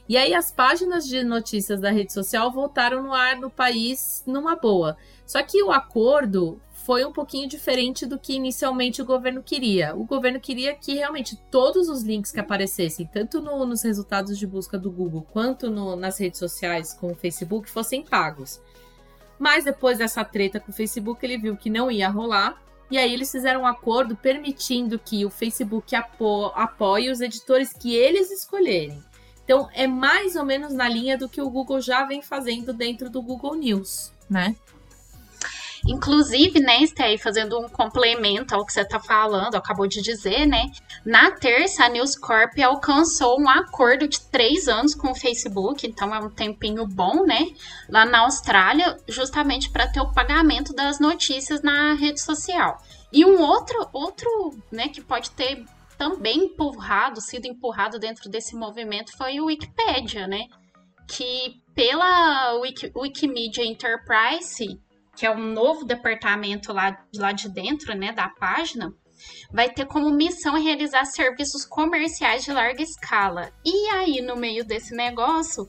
E 0.10 0.18
aí, 0.18 0.34
as 0.34 0.52
páginas 0.52 1.06
de 1.06 1.24
notícias 1.24 1.80
da 1.80 1.92
rede 1.92 2.12
social 2.12 2.52
voltaram 2.52 3.04
no 3.04 3.14
ar 3.14 3.36
no 3.36 3.52
país 3.52 4.24
numa 4.26 4.56
boa. 4.56 4.98
Só 5.24 5.44
que 5.44 5.62
o 5.62 5.72
acordo 5.72 6.60
foi 6.88 7.04
um 7.04 7.12
pouquinho 7.12 7.50
diferente 7.50 8.06
do 8.06 8.18
que 8.18 8.32
inicialmente 8.32 9.02
o 9.02 9.06
governo 9.06 9.44
queria. 9.44 9.94
O 9.94 10.06
governo 10.06 10.40
queria 10.40 10.74
que 10.74 10.94
realmente 10.94 11.36
todos 11.52 11.90
os 11.90 12.02
links 12.02 12.32
que 12.32 12.40
aparecessem, 12.40 13.06
tanto 13.06 13.42
no, 13.42 13.66
nos 13.66 13.82
resultados 13.82 14.40
de 14.40 14.48
busca 14.48 14.78
do 14.78 14.90
Google 14.90 15.28
quanto 15.34 15.70
no, 15.70 15.98
nas 15.98 16.18
redes 16.18 16.40
sociais, 16.40 16.94
como 16.94 17.12
o 17.12 17.16
Facebook, 17.18 17.70
fossem 17.70 18.02
pagos. 18.02 18.62
Mas 19.38 19.66
depois 19.66 19.98
dessa 19.98 20.24
treta 20.24 20.62
com 20.62 20.72
o 20.72 20.74
Facebook, 20.74 21.26
ele 21.26 21.38
viu 21.38 21.58
que 21.58 21.70
não 21.70 21.92
ia 21.92 22.08
rolar 22.08 22.58
e 22.90 22.98
aí 22.98 23.14
eles 23.14 23.30
fizeram 23.30 23.64
um 23.64 23.68
acordo 23.68 24.16
permitindo 24.16 24.98
que 24.98 25.26
o 25.26 25.30
Facebook 25.30 25.94
apo 25.94 26.54
apoie 26.56 27.12
os 27.12 27.20
editores 27.20 27.74
que 27.74 27.98
eles 27.98 28.32
escolherem. 28.32 29.04
Então 29.44 29.68
é 29.74 29.88
mais 29.88 30.38
ou 30.38 30.46
menos 30.46 30.74
na 30.74 30.88
linha 30.88 31.18
do 31.18 31.28
que 31.28 31.42
o 31.42 31.50
Google 31.50 31.82
já 31.82 32.06
vem 32.06 32.22
fazendo 32.22 32.72
dentro 32.72 33.10
do 33.10 33.22
Google 33.22 33.56
News, 33.56 34.14
né? 34.30 34.56
Inclusive, 35.88 36.60
né, 36.60 36.86
Stey, 36.86 37.18
fazendo 37.18 37.58
um 37.58 37.70
complemento 37.70 38.54
ao 38.54 38.66
que 38.66 38.74
você 38.74 38.82
está 38.82 39.00
falando, 39.00 39.56
acabou 39.56 39.88
de 39.88 40.02
dizer, 40.02 40.46
né? 40.46 40.70
Na 41.06 41.32
terça, 41.32 41.86
a 41.86 41.90
News 41.90 42.18
Corp 42.18 42.60
alcançou 42.60 43.40
um 43.40 43.50
acordo 43.50 44.08
de 44.08 44.20
três 44.20 44.68
anos 44.68 44.94
com 44.94 45.12
o 45.12 45.16
Facebook, 45.16 45.88
então 45.88 46.14
é 46.14 46.20
um 46.20 46.30
tempinho 46.30 46.86
bom, 46.86 47.24
né? 47.26 47.48
Lá 47.90 48.06
na 48.06 48.20
Austrália, 48.20 48.98
justamente 49.08 49.70
para 49.70 49.88
ter 49.88 50.02
o 50.02 50.12
pagamento 50.12 50.74
das 50.74 51.00
notícias 51.00 51.62
na 51.62 51.94
rede 51.94 52.22
social. 52.22 52.78
E 53.12 53.24
um 53.24 53.42
outro, 53.42 53.88
outro, 53.94 54.30
né, 54.70 54.90
que 54.90 55.02
pode 55.02 55.32
ter 55.32 55.64
também 55.98 56.46
empurrado, 56.46 57.22
sido 57.22 57.46
empurrado 57.46 57.98
dentro 57.98 58.30
desse 58.30 58.56
movimento 58.56 59.16
foi 59.18 59.40
o 59.40 59.46
Wikipedia, 59.46 60.28
né? 60.28 60.48
Que 61.08 61.62
pela 61.74 62.54
Wiki, 62.60 62.92
Wikimedia 62.94 63.66
Enterprise 63.66 64.78
que 65.18 65.26
é 65.26 65.32
um 65.32 65.52
novo 65.52 65.84
departamento 65.84 66.72
lá, 66.72 66.96
lá 67.16 67.32
de 67.32 67.50
dentro, 67.50 67.96
né, 67.96 68.12
da 68.12 68.30
página, 68.30 68.94
vai 69.52 69.68
ter 69.68 69.86
como 69.86 70.12
missão 70.12 70.62
realizar 70.62 71.06
serviços 71.06 71.66
comerciais 71.66 72.46
de 72.46 72.52
larga 72.52 72.84
escala. 72.84 73.52
E 73.66 73.90
aí, 73.90 74.22
no 74.22 74.36
meio 74.36 74.64
desse 74.64 74.96
negócio, 74.96 75.68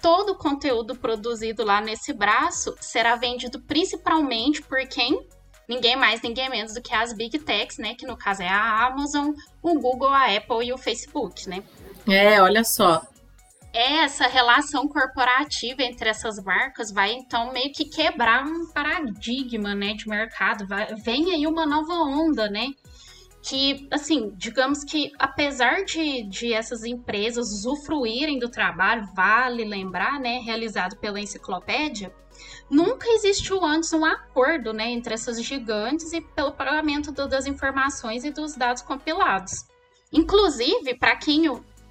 todo 0.00 0.30
o 0.30 0.38
conteúdo 0.38 0.96
produzido 0.96 1.62
lá 1.62 1.80
nesse 1.80 2.12
braço 2.14 2.74
será 2.80 3.16
vendido 3.16 3.60
principalmente 3.60 4.62
por 4.62 4.80
quem? 4.88 5.28
Ninguém 5.68 5.96
mais, 5.96 6.22
ninguém 6.22 6.48
menos 6.48 6.72
do 6.74 6.80
que 6.80 6.94
as 6.94 7.12
Big 7.12 7.38
Techs, 7.40 7.76
né? 7.76 7.94
Que 7.94 8.06
no 8.06 8.16
caso 8.16 8.42
é 8.42 8.48
a 8.48 8.86
Amazon, 8.86 9.32
o 9.60 9.74
Google, 9.78 10.08
a 10.08 10.34
Apple 10.34 10.64
e 10.64 10.72
o 10.72 10.78
Facebook, 10.78 11.48
né? 11.48 11.62
É, 12.08 12.40
olha 12.40 12.64
só 12.64 13.02
essa 13.78 14.26
relação 14.26 14.88
corporativa 14.88 15.82
entre 15.82 16.08
essas 16.08 16.42
marcas 16.42 16.90
vai 16.90 17.12
então 17.12 17.52
meio 17.52 17.70
que 17.72 17.84
quebrar 17.84 18.46
um 18.46 18.72
paradigma, 18.72 19.74
né, 19.74 19.92
de 19.92 20.08
mercado. 20.08 20.66
Vai, 20.66 20.94
vem 20.94 21.34
aí 21.34 21.46
uma 21.46 21.66
nova 21.66 21.92
onda, 21.92 22.48
né? 22.48 22.68
Que, 23.42 23.86
assim, 23.92 24.32
digamos 24.34 24.82
que 24.82 25.12
apesar 25.18 25.84
de, 25.84 26.22
de 26.24 26.52
essas 26.52 26.84
empresas 26.84 27.52
usufruírem 27.52 28.38
do 28.38 28.48
trabalho, 28.48 29.06
vale 29.14 29.62
lembrar, 29.62 30.18
né, 30.18 30.38
realizado 30.38 30.96
pela 30.96 31.20
enciclopédia, 31.20 32.12
nunca 32.70 33.06
existiu 33.10 33.62
antes 33.64 33.92
um 33.92 34.04
acordo, 34.04 34.72
né, 34.72 34.90
entre 34.90 35.14
essas 35.14 35.40
gigantes 35.42 36.12
e 36.12 36.20
pelo 36.20 36.52
pagamento 36.52 37.12
do, 37.12 37.28
das 37.28 37.46
informações 37.46 38.24
e 38.24 38.30
dos 38.30 38.56
dados 38.56 38.82
compilados. 38.82 39.66
Inclusive, 40.12 40.94
para 40.94 41.14
quem 41.16 41.46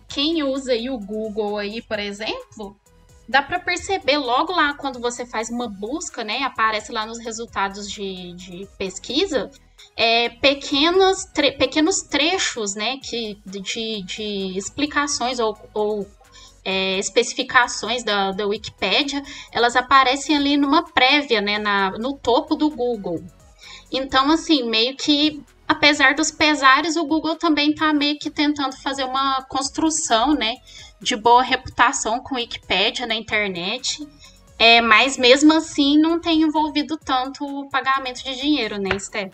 quem 0.08 0.44
usa 0.44 0.74
aí 0.74 0.90
o 0.90 0.98
Google 0.98 1.58
aí, 1.58 1.82
por 1.82 2.00
exemplo, 2.00 2.76
dá 3.28 3.42
para 3.42 3.60
perceber 3.60 4.18
logo 4.18 4.54
lá 4.54 4.74
quando 4.74 5.00
você 5.00 5.26
faz 5.26 5.50
uma 5.50 5.68
busca, 5.68 6.24
né? 6.24 6.44
Aparece 6.44 6.92
lá 6.92 7.06
nos 7.06 7.20
resultados 7.20 7.90
de, 7.90 8.34
de 8.34 8.68
pesquisa, 8.78 9.50
é, 9.96 10.30
pequenos, 10.30 11.26
tre 11.26 11.52
pequenos 11.54 12.02
trechos, 12.02 12.76
né? 12.76 12.98
Que, 12.98 13.40
de, 13.46 14.04
de 14.04 14.58
explicações 14.58 15.40
ou, 15.40 15.58
ou 15.74 16.08
é, 16.64 16.98
especificações 17.00 18.04
da, 18.04 18.32
da 18.32 18.46
Wikipédia, 18.46 19.24
elas 19.52 19.76
aparecem 19.76 20.36
ali 20.36 20.58
numa 20.58 20.84
prévia, 20.92 21.42
né? 21.42 21.58
Na, 21.58 21.92
no 21.92 22.18
topo 22.18 22.56
do 22.56 22.70
Google. 22.70 23.24
Então, 23.92 24.30
assim, 24.32 24.64
meio 24.70 24.96
que 24.96 25.44
apesar 25.68 26.16
dos 26.16 26.32
pesares, 26.32 26.96
o 26.96 27.06
Google 27.06 27.36
também 27.36 27.72
está 27.72 27.94
meio 27.94 28.18
que 28.18 28.30
tentando 28.30 28.76
fazer 28.78 29.04
uma 29.04 29.44
construção, 29.44 30.34
né, 30.34 30.56
de 31.02 31.16
boa 31.16 31.44
reputação 31.44 32.20
com 32.20 32.36
Wikipédia 32.36 33.06
na 33.06 33.16
internet. 33.16 34.08
É, 34.58 34.80
mas 34.80 35.18
mesmo 35.18 35.52
assim 35.54 35.98
não 35.98 36.20
tem 36.20 36.42
envolvido 36.44 36.98
tanto 36.98 37.46
o 37.46 37.70
pagamento 37.70 38.24
de 38.24 38.36
dinheiro, 38.36 38.78
né, 38.78 38.98
Steph? 38.98 39.34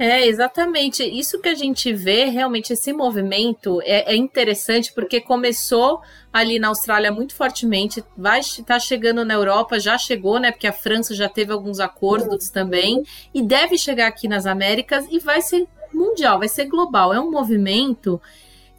É, 0.00 0.26
exatamente. 0.26 1.04
Isso 1.04 1.38
que 1.42 1.48
a 1.50 1.54
gente 1.54 1.92
vê, 1.92 2.24
realmente, 2.24 2.72
esse 2.72 2.90
movimento 2.90 3.82
é, 3.82 4.14
é, 4.14 4.16
interessante 4.16 4.94
porque 4.94 5.20
começou 5.20 6.00
ali 6.32 6.58
na 6.58 6.68
Austrália 6.68 7.12
muito 7.12 7.34
fortemente, 7.34 8.02
vai 8.16 8.40
estar 8.40 8.64
tá 8.64 8.78
chegando 8.78 9.26
na 9.26 9.34
Europa, 9.34 9.78
já 9.78 9.98
chegou, 9.98 10.40
né? 10.40 10.52
Porque 10.52 10.66
a 10.66 10.72
França 10.72 11.14
já 11.14 11.28
teve 11.28 11.52
alguns 11.52 11.80
acordos 11.80 12.48
também, 12.48 13.04
e 13.34 13.42
deve 13.42 13.76
chegar 13.76 14.06
aqui 14.06 14.26
nas 14.26 14.46
Américas 14.46 15.06
e 15.10 15.18
vai 15.18 15.42
ser 15.42 15.68
mundial, 15.92 16.38
vai 16.38 16.48
ser 16.48 16.64
global. 16.64 17.12
É 17.12 17.20
um 17.20 17.30
movimento 17.30 18.18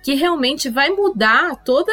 que 0.02 0.16
realmente 0.16 0.70
vai 0.70 0.90
mudar 0.90 1.56
toda 1.64 1.92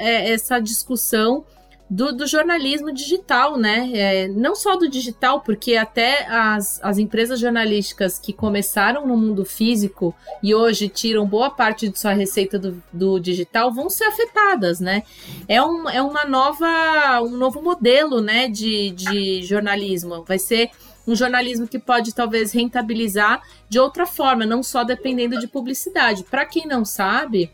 é, 0.00 0.30
essa 0.32 0.60
discussão 0.60 1.46
do, 1.88 2.12
do, 2.12 2.26
jornalismo 2.26 2.92
digital, 2.92 3.56
né? 3.56 3.90
É, 3.94 4.28
não 4.28 4.56
só 4.56 4.76
do 4.76 4.88
digital, 4.88 5.40
porque 5.40 5.76
até 5.76 6.26
as, 6.26 6.80
as 6.82 6.98
empresas 6.98 7.38
jornalísticas 7.38 8.18
que 8.18 8.32
começaram 8.32 9.06
no 9.06 9.16
mundo 9.16 9.44
físico 9.44 10.14
e 10.42 10.54
hoje 10.54 10.88
tiram 10.88 11.24
boa 11.24 11.48
parte 11.48 11.88
de 11.88 11.98
sua 11.98 12.12
receita 12.12 12.58
do, 12.58 12.82
do 12.92 13.20
digital 13.20 13.72
vão 13.72 13.88
ser 13.88 14.04
afetadas, 14.04 14.80
né? 14.80 15.04
É, 15.46 15.62
um, 15.62 15.88
é 15.88 16.02
uma 16.02 16.24
nova, 16.24 17.20
um 17.22 17.36
novo 17.36 17.62
modelo, 17.62 18.20
né, 18.20 18.48
de, 18.48 18.90
de 18.90 19.42
jornalismo. 19.44 20.24
Vai 20.24 20.38
ser 20.38 20.70
um 21.06 21.14
jornalismo 21.14 21.68
que 21.68 21.78
pode 21.78 22.12
talvez 22.12 22.50
rentabilizar 22.50 23.40
de 23.68 23.78
outra 23.78 24.04
forma, 24.06 24.44
não 24.44 24.62
só 24.62 24.82
dependendo 24.82 25.38
de 25.38 25.46
publicidade. 25.46 26.24
Para 26.24 26.44
quem 26.44 26.66
não 26.66 26.84
sabe, 26.84 27.50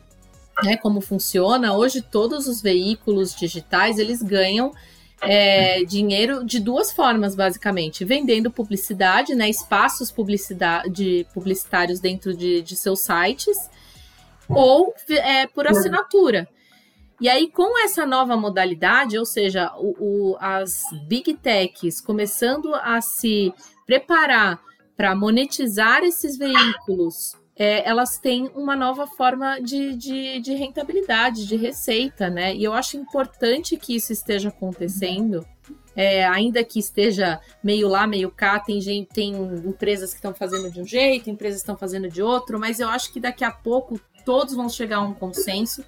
né, 0.63 0.77
como 0.77 1.01
funciona, 1.01 1.75
hoje 1.75 2.03
todos 2.03 2.47
os 2.47 2.61
veículos 2.61 3.35
digitais 3.35 3.99
eles 3.99 4.23
ganham 4.23 4.73
é, 5.21 5.85
dinheiro 5.85 6.45
de 6.45 6.59
duas 6.59 6.93
formas, 6.93 7.35
basicamente. 7.35 8.05
Vendendo 8.05 8.51
publicidade, 8.51 9.35
né, 9.35 9.49
espaços 9.49 10.11
publicidade, 10.11 11.27
publicitários 11.33 12.01
dentro 12.01 12.37
de, 12.37 12.61
de 12.63 12.77
seus 12.77 13.01
sites, 13.01 13.57
ou 14.49 14.93
é, 15.09 15.47
por 15.47 15.67
assinatura. 15.67 16.49
E 17.21 17.29
aí, 17.29 17.49
com 17.49 17.81
essa 17.85 18.05
nova 18.05 18.37
modalidade, 18.37 19.17
ou 19.17 19.25
seja, 19.25 19.73
o, 19.77 20.33
o, 20.33 20.37
as 20.41 20.83
big 21.07 21.35
techs 21.35 22.01
começando 22.01 22.75
a 22.75 23.01
se 23.01 23.55
preparar 23.87 24.61
para 24.97 25.15
monetizar 25.15 26.03
esses 26.03 26.37
veículos 26.37 27.37
é, 27.57 27.89
elas 27.89 28.19
têm 28.19 28.51
uma 28.55 28.75
nova 28.75 29.07
forma 29.07 29.61
de, 29.61 29.95
de, 29.95 30.41
de, 30.41 30.55
rentabilidade, 30.55 31.47
de 31.47 31.57
receita, 31.57 32.31
né? 32.31 32.55
E 32.55 32.65
eu 32.65 32.73
acho 32.73 32.97
importante 32.97 33.77
que 33.77 33.95
isso 33.95 34.13
esteja 34.13 34.49
acontecendo. 34.49 35.47
É, 35.95 36.27
ainda 36.27 36.65
que 36.65 36.79
esteja 36.79 37.39
meio 37.63 37.87
lá, 37.87 38.07
meio 38.07 38.31
cá, 38.31 38.59
tem 38.59 38.81
gente, 38.81 39.09
tem 39.09 39.35
empresas 39.67 40.11
que 40.11 40.17
estão 40.17 40.33
fazendo 40.33 40.71
de 40.71 40.81
um 40.81 40.87
jeito, 40.87 41.29
empresas 41.29 41.61
estão 41.61 41.77
fazendo 41.77 42.09
de 42.09 42.23
outro, 42.23 42.59
mas 42.59 42.81
eu 42.81 42.89
acho 42.89 43.13
que 43.13 43.21
daqui 43.21 43.45
a 43.45 43.51
pouco 43.51 44.01
todos 44.25 44.55
vão 44.55 44.71
chegar 44.71 44.97
a 44.97 45.03
um 45.03 45.13
consenso 45.13 45.85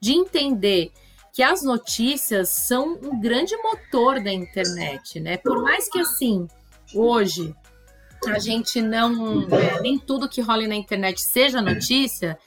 de 0.00 0.12
entender 0.12 0.90
que 1.32 1.44
as 1.44 1.62
notícias 1.62 2.48
são 2.48 2.98
um 3.00 3.20
grande 3.20 3.56
motor 3.58 4.20
da 4.20 4.32
internet, 4.32 5.20
né? 5.20 5.36
Por 5.36 5.62
mais 5.62 5.88
que 5.88 6.00
assim, 6.00 6.48
hoje 6.92 7.54
a 8.30 8.38
gente 8.38 8.80
não. 8.82 9.42
É, 9.50 9.80
nem 9.80 9.98
tudo 9.98 10.28
que 10.28 10.40
rola 10.40 10.66
na 10.66 10.74
internet 10.74 11.20
seja 11.20 11.60
notícia, 11.60 12.38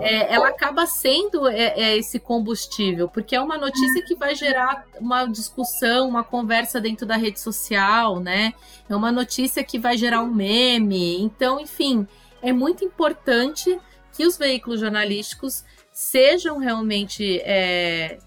é, 0.00 0.34
ela 0.34 0.48
acaba 0.48 0.86
sendo 0.86 1.48
é, 1.48 1.74
é, 1.76 1.96
esse 1.96 2.18
combustível, 2.18 3.08
porque 3.08 3.36
é 3.36 3.40
uma 3.40 3.56
notícia 3.56 4.02
que 4.02 4.14
vai 4.14 4.34
gerar 4.34 4.84
uma 5.00 5.26
discussão, 5.26 6.08
uma 6.08 6.24
conversa 6.24 6.80
dentro 6.80 7.06
da 7.06 7.16
rede 7.16 7.40
social, 7.40 8.20
né? 8.20 8.52
É 8.88 8.96
uma 8.96 9.12
notícia 9.12 9.62
que 9.62 9.78
vai 9.78 9.96
gerar 9.96 10.22
um 10.22 10.32
meme. 10.32 11.20
Então, 11.20 11.60
enfim, 11.60 12.06
é 12.42 12.52
muito 12.52 12.84
importante 12.84 13.78
que 14.12 14.26
os 14.26 14.36
veículos 14.36 14.80
jornalísticos 14.80 15.64
sejam 15.92 16.58
realmente 16.58 17.40
é, 17.44 18.18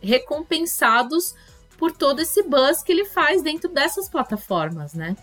recompensados 0.00 1.34
por 1.76 1.92
todo 1.92 2.20
esse 2.20 2.42
buzz 2.42 2.82
que 2.82 2.92
ele 2.92 3.04
faz 3.04 3.42
dentro 3.42 3.68
dessas 3.68 4.08
plataformas, 4.08 4.94
né? 4.94 5.16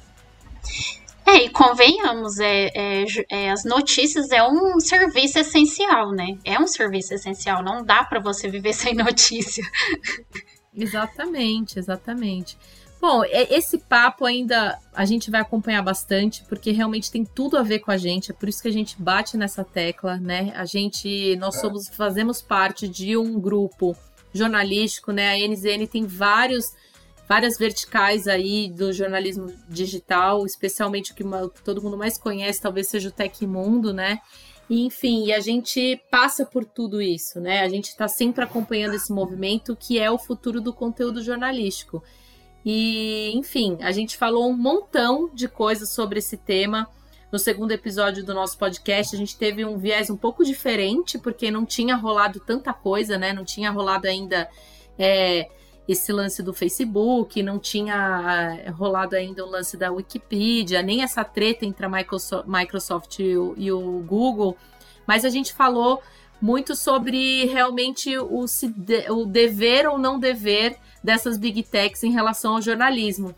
É, 1.28 1.38
e 1.38 1.50
convenhamos, 1.50 2.40
é, 2.40 2.70
é, 2.76 3.06
é, 3.32 3.52
as 3.52 3.66
notícias 3.66 4.30
é 4.32 4.44
um 4.48 4.80
serviço 4.80 5.40
essencial, 5.40 6.12
né? 6.12 6.38
É 6.46 6.60
um 6.60 6.68
serviço 6.68 7.16
essencial, 7.16 7.64
não 7.64 7.84
dá 7.84 8.04
para 8.04 8.20
você 8.20 8.48
viver 8.48 8.74
sem 8.74 8.94
notícia. 8.94 9.64
Exatamente, 10.74 11.80
exatamente. 11.80 12.58
Bom, 13.02 13.24
esse 13.26 13.78
papo 13.78 14.26
ainda 14.26 14.80
a 14.94 15.06
gente 15.06 15.30
vai 15.30 15.42
acompanhar 15.42 15.82
bastante, 15.82 16.44
porque 16.50 16.72
realmente 16.72 17.12
tem 17.12 17.24
tudo 17.24 17.58
a 17.58 17.62
ver 17.62 17.80
com 17.80 17.92
a 17.92 17.98
gente, 17.98 18.32
é 18.32 18.34
por 18.34 18.50
isso 18.50 18.62
que 18.62 18.68
a 18.68 18.74
gente 18.74 19.00
bate 19.00 19.38
nessa 19.38 19.64
tecla, 19.64 20.18
né? 20.18 20.52
A 20.56 20.66
gente, 20.66 21.36
nós 21.36 21.60
somos, 21.60 21.88
fazemos 21.88 22.42
parte 22.42 22.88
de 22.88 23.16
um 23.16 23.40
grupo 23.40 23.96
jornalístico, 24.34 25.12
né? 25.12 25.34
A 25.34 25.48
NZN 25.48 25.88
tem 25.88 26.06
vários, 26.06 26.74
várias 27.28 27.58
verticais 27.58 28.28
aí 28.28 28.70
do 28.70 28.94
jornalismo 28.94 29.52
digital, 29.68 30.46
especialmente 30.46 31.12
o 31.12 31.16
que 31.16 31.24
todo 31.64 31.82
mundo 31.82 31.98
mais 31.98 32.18
conhece, 32.18 32.62
talvez 32.62 32.88
seja 32.88 33.10
o 33.10 33.12
Tecmundo, 33.12 33.94
né? 33.94 34.20
E, 34.70 34.86
enfim, 34.86 35.26
e 35.26 35.34
a 35.34 35.40
gente 35.40 36.02
passa 36.10 36.46
por 36.46 36.66
tudo 36.66 37.02
isso, 37.02 37.40
né? 37.40 37.62
A 37.62 37.70
gente 37.70 37.90
está 37.90 38.08
sempre 38.08 38.44
acompanhando 38.44 38.96
esse 38.96 39.12
movimento 39.12 39.76
que 39.76 40.00
é 40.00 40.10
o 40.10 40.18
futuro 40.18 40.60
do 40.60 40.74
conteúdo 40.74 41.22
jornalístico. 41.22 42.04
E, 42.66 43.32
enfim, 43.36 43.78
a 43.82 43.92
gente 43.92 44.18
falou 44.18 44.50
um 44.50 44.58
montão 44.58 45.30
de 45.34 45.48
coisas 45.48 45.94
sobre 45.94 46.18
esse 46.18 46.36
tema. 46.36 46.90
No 47.32 47.38
segundo 47.38 47.72
episódio 47.72 48.24
do 48.24 48.34
nosso 48.34 48.58
podcast, 48.58 49.16
a 49.16 49.20
gente 49.20 49.38
teve 49.38 49.64
um 49.64 49.78
viés 49.78 50.10
um 50.10 50.18
pouco 50.18 50.44
diferente, 50.44 51.20
porque 51.20 51.52
não 51.52 51.66
tinha 51.66 51.96
rolado 51.96 52.40
tanta 52.40 52.74
coisa, 52.74 53.18
né? 53.20 53.34
Não 53.34 53.46
tinha 53.46 53.70
rolado 53.70 54.08
ainda 54.08 54.50
é, 54.98 55.48
esse 55.88 56.12
lance 56.12 56.42
do 56.42 56.54
Facebook, 56.54 57.42
não 57.44 57.60
tinha 57.60 58.60
é, 58.66 58.70
rolado 58.70 59.16
ainda 59.16 59.46
o 59.46 59.50
lance 59.50 59.78
da 59.78 59.92
Wikipedia, 59.92 60.82
nem 60.82 61.04
essa 61.04 61.24
treta 61.24 61.66
entre 61.66 61.86
a 61.86 61.90
Microsoft 61.90 63.20
e 63.20 63.38
o, 63.38 63.54
e 63.56 63.72
o 63.72 64.00
Google. 64.00 64.58
Mas 65.06 65.24
a 65.24 65.30
gente 65.30 65.54
falou 65.54 66.02
muito 66.42 66.76
sobre 66.76 67.46
realmente 67.46 68.18
o, 68.18 68.46
o 69.10 69.26
dever 69.26 69.88
ou 69.88 69.98
não 69.98 70.20
dever 70.20 70.78
dessas 71.04 71.38
big 71.38 71.64
techs 71.64 72.04
em 72.04 72.12
relação 72.12 72.56
ao 72.56 72.62
jornalismo. 72.62 73.36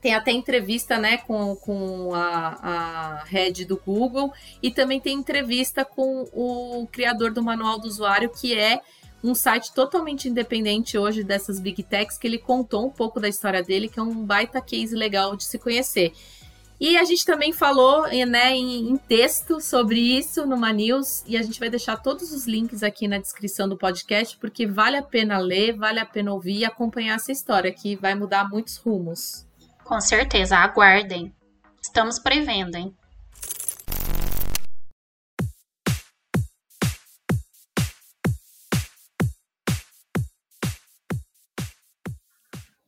Tem 0.00 0.14
até 0.14 0.32
entrevista 0.32 0.98
né, 0.98 1.18
com, 1.18 1.54
com 1.54 2.12
a, 2.12 3.20
a 3.20 3.24
head 3.24 3.64
do 3.64 3.76
Google 3.76 4.32
e 4.60 4.70
também 4.70 4.98
tem 4.98 5.16
entrevista 5.16 5.84
com 5.84 6.28
o 6.32 6.88
criador 6.90 7.32
do 7.32 7.42
Manual 7.42 7.78
do 7.78 7.86
Usuário, 7.86 8.28
que 8.28 8.58
é 8.58 8.80
um 9.22 9.34
site 9.34 9.72
totalmente 9.72 10.28
independente 10.28 10.98
hoje 10.98 11.22
dessas 11.22 11.60
big 11.60 11.82
techs, 11.82 12.18
que 12.18 12.26
ele 12.26 12.38
contou 12.38 12.86
um 12.86 12.90
pouco 12.90 13.20
da 13.20 13.28
história 13.28 13.62
dele, 13.62 13.88
que 13.88 13.98
é 13.98 14.02
um 14.02 14.24
baita 14.24 14.60
case 14.60 14.94
legal 14.94 15.36
de 15.36 15.44
se 15.44 15.58
conhecer. 15.58 16.12
E 16.80 16.96
a 16.96 17.04
gente 17.04 17.24
também 17.24 17.52
falou 17.52 18.08
né, 18.08 18.56
em, 18.56 18.90
em, 18.90 18.96
texto 18.96 19.60
sobre 19.60 20.00
isso 20.00 20.44
numa 20.44 20.72
news 20.72 21.22
e 21.28 21.36
a 21.36 21.42
gente 21.42 21.60
vai 21.60 21.70
deixar 21.70 21.96
todos 21.96 22.32
os 22.32 22.44
links 22.44 22.82
aqui 22.82 23.06
na 23.06 23.18
descrição 23.18 23.68
do 23.68 23.76
podcast, 23.76 24.36
porque 24.38 24.66
vale 24.66 24.96
a 24.96 25.02
pena 25.02 25.38
ler, 25.38 25.76
vale 25.76 26.00
a 26.00 26.04
pena 26.04 26.32
ouvir 26.32 26.58
e 26.58 26.64
acompanhar 26.64 27.14
essa 27.14 27.30
história, 27.30 27.72
que 27.72 27.94
vai 27.94 28.16
mudar 28.16 28.50
muitos 28.50 28.78
rumos. 28.78 29.46
Com 29.84 30.00
certeza, 30.00 30.56
aguardem. 30.56 31.32
Estamos 31.80 32.18
prevendo, 32.18 32.74
hein? 32.74 32.92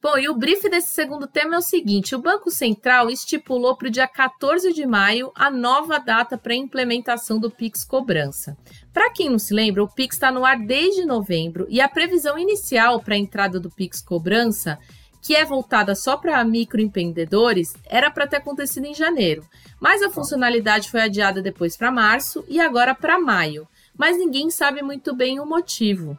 Bom, 0.04 0.18
e 0.18 0.28
o 0.28 0.34
brief 0.34 0.68
desse 0.68 0.88
segundo 0.88 1.26
tema 1.26 1.54
é 1.54 1.58
o 1.58 1.62
seguinte: 1.62 2.14
o 2.14 2.18
Banco 2.18 2.50
Central 2.50 3.08
estipulou 3.08 3.74
para 3.74 3.88
o 3.88 3.90
dia 3.90 4.06
14 4.06 4.70
de 4.74 4.84
maio 4.84 5.32
a 5.34 5.50
nova 5.50 5.96
data 5.96 6.36
para 6.36 6.52
a 6.52 6.56
implementação 6.56 7.40
do 7.40 7.50
Pix 7.50 7.82
Cobrança. 7.84 8.54
Para 8.92 9.10
quem 9.10 9.30
não 9.30 9.38
se 9.38 9.54
lembra, 9.54 9.82
o 9.82 9.88
Pix 9.88 10.14
está 10.16 10.30
no 10.30 10.44
ar 10.44 10.58
desde 10.58 11.06
novembro 11.06 11.66
e 11.70 11.80
a 11.80 11.88
previsão 11.88 12.38
inicial 12.38 13.00
para 13.00 13.14
a 13.14 13.18
entrada 13.18 13.58
do 13.58 13.70
Pix 13.70 14.02
Cobrança, 14.02 14.78
que 15.22 15.34
é 15.34 15.42
voltada 15.42 15.94
só 15.94 16.18
para 16.18 16.44
microempreendedores, 16.44 17.72
era 17.86 18.10
para 18.10 18.26
ter 18.26 18.36
acontecido 18.36 18.84
em 18.84 18.94
janeiro. 18.94 19.42
Mas 19.80 20.02
a 20.02 20.10
funcionalidade 20.10 20.90
foi 20.90 21.00
adiada 21.00 21.40
depois 21.40 21.78
para 21.78 21.90
março 21.90 22.44
e 22.46 22.60
agora 22.60 22.94
para 22.94 23.18
maio. 23.18 23.66
Mas 23.96 24.18
ninguém 24.18 24.50
sabe 24.50 24.82
muito 24.82 25.14
bem 25.14 25.40
o 25.40 25.46
motivo. 25.46 26.18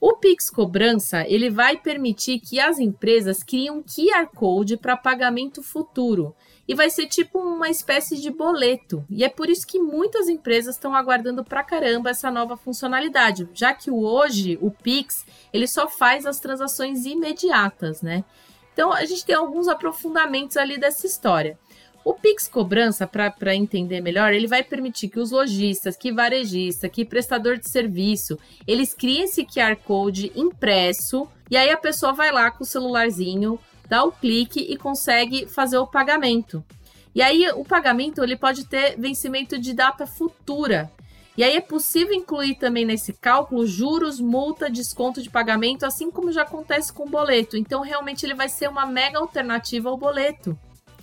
O 0.00 0.14
Pix 0.14 0.48
Cobrança 0.48 1.24
ele 1.26 1.50
vai 1.50 1.76
permitir 1.76 2.38
que 2.38 2.60
as 2.60 2.78
empresas 2.78 3.42
criem 3.42 3.70
um 3.70 3.82
QR 3.82 4.28
Code 4.32 4.76
para 4.76 4.96
pagamento 4.96 5.60
futuro 5.60 6.36
e 6.68 6.74
vai 6.74 6.88
ser 6.88 7.06
tipo 7.06 7.40
uma 7.40 7.68
espécie 7.68 8.16
de 8.16 8.30
boleto. 8.30 9.04
E 9.10 9.24
é 9.24 9.28
por 9.28 9.50
isso 9.50 9.66
que 9.66 9.80
muitas 9.80 10.28
empresas 10.28 10.76
estão 10.76 10.94
aguardando 10.94 11.42
pra 11.42 11.64
caramba 11.64 12.10
essa 12.10 12.30
nova 12.30 12.56
funcionalidade, 12.56 13.48
já 13.52 13.74
que 13.74 13.90
hoje 13.90 14.56
o 14.60 14.70
Pix 14.70 15.26
ele 15.52 15.66
só 15.66 15.88
faz 15.88 16.26
as 16.26 16.38
transações 16.38 17.04
imediatas, 17.04 18.00
né? 18.00 18.22
Então 18.72 18.92
a 18.92 19.04
gente 19.04 19.24
tem 19.24 19.34
alguns 19.34 19.66
aprofundamentos 19.66 20.56
ali 20.56 20.78
dessa 20.78 21.06
história. 21.06 21.58
O 22.04 22.14
Pix 22.14 22.48
Cobrança, 22.48 23.06
para 23.06 23.54
entender 23.54 24.00
melhor, 24.00 24.32
ele 24.32 24.46
vai 24.46 24.62
permitir 24.62 25.08
que 25.08 25.20
os 25.20 25.30
lojistas, 25.30 25.96
que 25.96 26.12
varejista, 26.12 26.88
que 26.88 27.04
prestador 27.04 27.58
de 27.58 27.68
serviço, 27.68 28.38
eles 28.66 28.94
criem 28.94 29.24
esse 29.24 29.44
QR 29.44 29.76
Code 29.76 30.32
impresso 30.34 31.28
e 31.50 31.56
aí 31.56 31.70
a 31.70 31.76
pessoa 31.76 32.12
vai 32.12 32.30
lá 32.30 32.50
com 32.50 32.62
o 32.62 32.66
celularzinho, 32.66 33.58
dá 33.88 34.04
o 34.04 34.12
clique 34.12 34.60
e 34.60 34.76
consegue 34.76 35.46
fazer 35.46 35.78
o 35.78 35.86
pagamento. 35.86 36.64
E 37.14 37.22
aí 37.22 37.50
o 37.50 37.64
pagamento 37.64 38.22
ele 38.22 38.36
pode 38.36 38.66
ter 38.66 38.96
vencimento 38.98 39.58
de 39.58 39.72
data 39.72 40.06
futura. 40.06 40.90
E 41.36 41.44
aí 41.44 41.56
é 41.56 41.60
possível 41.60 42.14
incluir 42.14 42.56
também 42.56 42.84
nesse 42.84 43.12
cálculo 43.12 43.66
juros, 43.66 44.20
multa, 44.20 44.68
desconto 44.68 45.22
de 45.22 45.30
pagamento, 45.30 45.86
assim 45.86 46.10
como 46.10 46.32
já 46.32 46.42
acontece 46.42 46.92
com 46.92 47.04
o 47.04 47.08
boleto. 47.08 47.56
Então 47.56 47.80
realmente 47.80 48.26
ele 48.26 48.34
vai 48.34 48.48
ser 48.48 48.68
uma 48.68 48.86
mega 48.86 49.18
alternativa 49.18 49.88
ao 49.88 49.96
boleto 49.96 50.58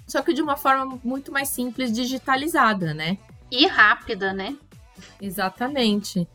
só 0.07 0.21
que 0.21 0.33
de 0.33 0.41
uma 0.41 0.55
forma 0.55 0.99
muito 1.03 1.31
mais 1.31 1.49
simples, 1.49 1.91
digitalizada, 1.91 2.93
né? 2.93 3.17
E 3.51 3.65
rápida, 3.67 4.33
né? 4.33 4.55
Exatamente. 5.21 6.27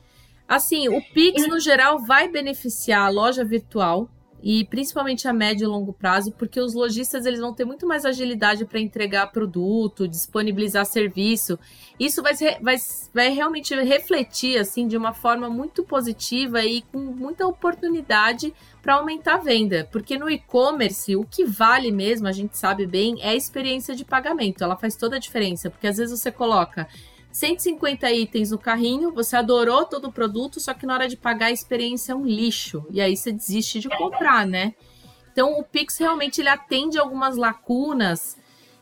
Assim, 0.48 0.88
o 0.88 1.00
Pix, 1.00 1.46
no 1.46 1.60
geral, 1.60 1.98
vai 2.00 2.28
beneficiar 2.28 3.06
a 3.06 3.08
loja 3.08 3.44
virtual, 3.44 4.08
e 4.42 4.64
principalmente 4.64 5.28
a 5.28 5.32
médio 5.32 5.64
e 5.64 5.66
longo 5.66 5.92
prazo, 5.92 6.32
porque 6.32 6.60
os 6.60 6.74
lojistas 6.74 7.26
eles 7.26 7.40
vão 7.40 7.52
ter 7.52 7.64
muito 7.64 7.86
mais 7.86 8.04
agilidade 8.04 8.64
para 8.64 8.80
entregar 8.80 9.26
produto, 9.28 10.08
disponibilizar 10.08 10.84
serviço. 10.86 11.58
Isso 11.98 12.22
vai, 12.22 12.34
vai, 12.60 12.76
vai 13.12 13.28
realmente 13.30 13.74
refletir 13.74 14.58
assim 14.58 14.86
de 14.86 14.96
uma 14.96 15.12
forma 15.12 15.50
muito 15.50 15.82
positiva 15.82 16.64
e 16.64 16.82
com 16.82 16.98
muita 16.98 17.46
oportunidade 17.46 18.54
para 18.82 18.94
aumentar 18.94 19.34
a 19.34 19.38
venda, 19.38 19.88
porque 19.92 20.18
no 20.18 20.30
e-commerce 20.30 21.14
o 21.14 21.24
que 21.24 21.44
vale 21.44 21.92
mesmo, 21.92 22.26
a 22.26 22.32
gente 22.32 22.56
sabe 22.56 22.86
bem, 22.86 23.16
é 23.20 23.30
a 23.30 23.34
experiência 23.34 23.94
de 23.94 24.04
pagamento. 24.04 24.64
Ela 24.64 24.76
faz 24.76 24.96
toda 24.96 25.16
a 25.16 25.18
diferença, 25.18 25.68
porque 25.68 25.86
às 25.86 25.98
vezes 25.98 26.18
você 26.18 26.32
coloca 26.32 26.88
150 27.32 28.10
itens 28.12 28.50
no 28.50 28.58
carrinho, 28.58 29.12
você 29.12 29.36
adorou 29.36 29.84
todo 29.84 30.08
o 30.08 30.12
produto, 30.12 30.58
só 30.58 30.74
que 30.74 30.86
na 30.86 30.94
hora 30.94 31.08
de 31.08 31.16
pagar 31.16 31.46
a 31.46 31.52
experiência 31.52 32.12
é 32.12 32.14
um 32.14 32.24
lixo. 32.24 32.84
E 32.90 33.00
aí 33.00 33.16
você 33.16 33.32
desiste 33.32 33.80
de 33.80 33.88
comprar, 33.88 34.46
né? 34.46 34.74
Então 35.32 35.58
o 35.58 35.64
Pix 35.64 35.96
realmente 35.98 36.40
ele 36.40 36.48
atende 36.48 36.98
algumas 36.98 37.36
lacunas 37.36 38.36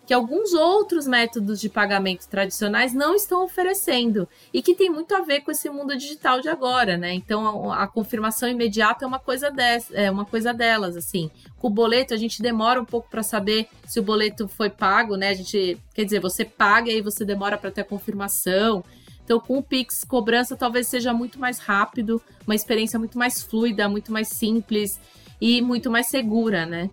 que 0.09 0.14
alguns 0.14 0.55
outros 0.55 1.07
métodos 1.07 1.61
de 1.61 1.68
pagamento 1.68 2.27
tradicionais 2.31 2.94
não 2.94 3.14
estão 3.14 3.44
oferecendo 3.44 4.27
e 4.55 4.62
que 4.62 4.75
tem 4.75 4.88
muito 4.88 5.14
a 5.14 5.21
ver 5.21 5.42
com 5.42 5.51
esse 5.51 5.68
mundo 5.68 5.94
digital 5.94 6.40
de 6.40 6.49
agora, 6.49 6.97
né? 6.97 7.12
Então 7.12 7.71
a, 7.71 7.83
a 7.83 7.87
confirmação 7.87 8.49
imediata 8.49 9.05
é 9.05 9.07
uma 9.07 9.18
coisa 9.18 9.51
dessa, 9.51 9.94
é 9.94 10.11
uma 10.11 10.25
coisa 10.25 10.55
delas, 10.55 10.97
assim. 10.97 11.31
Com 11.59 11.66
o 11.66 11.71
boleto 11.71 12.14
a 12.14 12.16
gente 12.16 12.40
demora 12.40 12.81
um 12.81 12.87
pouco 12.87 13.11
para 13.11 13.23
saber 13.23 13.68
se 13.87 14.01
o 14.01 14.03
boleto 14.03 14.49
foi 14.49 14.71
pago, 14.71 15.14
né? 15.14 15.29
A 15.29 15.35
gente, 15.35 15.79
quer 15.92 16.05
dizer, 16.05 16.21
você 16.21 16.42
paga 16.42 16.90
e 16.90 17.03
você 17.03 17.23
demora 17.23 17.59
para 17.59 17.71
ter 17.71 17.83
a 17.83 17.85
confirmação. 17.85 18.83
Então, 19.23 19.38
com 19.38 19.59
o 19.59 19.62
Pix 19.62 20.05
cobrança, 20.05 20.57
talvez 20.57 20.87
seja 20.87 21.12
muito 21.12 21.38
mais 21.38 21.59
rápido, 21.59 22.18
uma 22.47 22.55
experiência 22.55 22.99
muito 22.99 23.18
mais 23.18 23.42
fluida, 23.42 23.87
muito 23.90 24.11
mais 24.11 24.29
simples 24.29 24.99
e 25.38 25.61
muito 25.61 25.90
mais 25.90 26.07
segura, 26.07 26.64
né? 26.64 26.88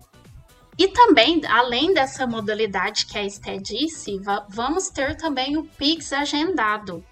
E 0.78 0.88
também, 0.88 1.40
além 1.46 1.94
dessa 1.94 2.26
modalidade 2.26 3.06
que 3.06 3.16
a 3.16 3.24
Esté 3.24 3.56
disse, 3.56 4.20
vamos 4.48 4.90
ter 4.90 5.16
também 5.16 5.56
o 5.56 5.64
Pix 5.64 6.12
agendado, 6.12 7.02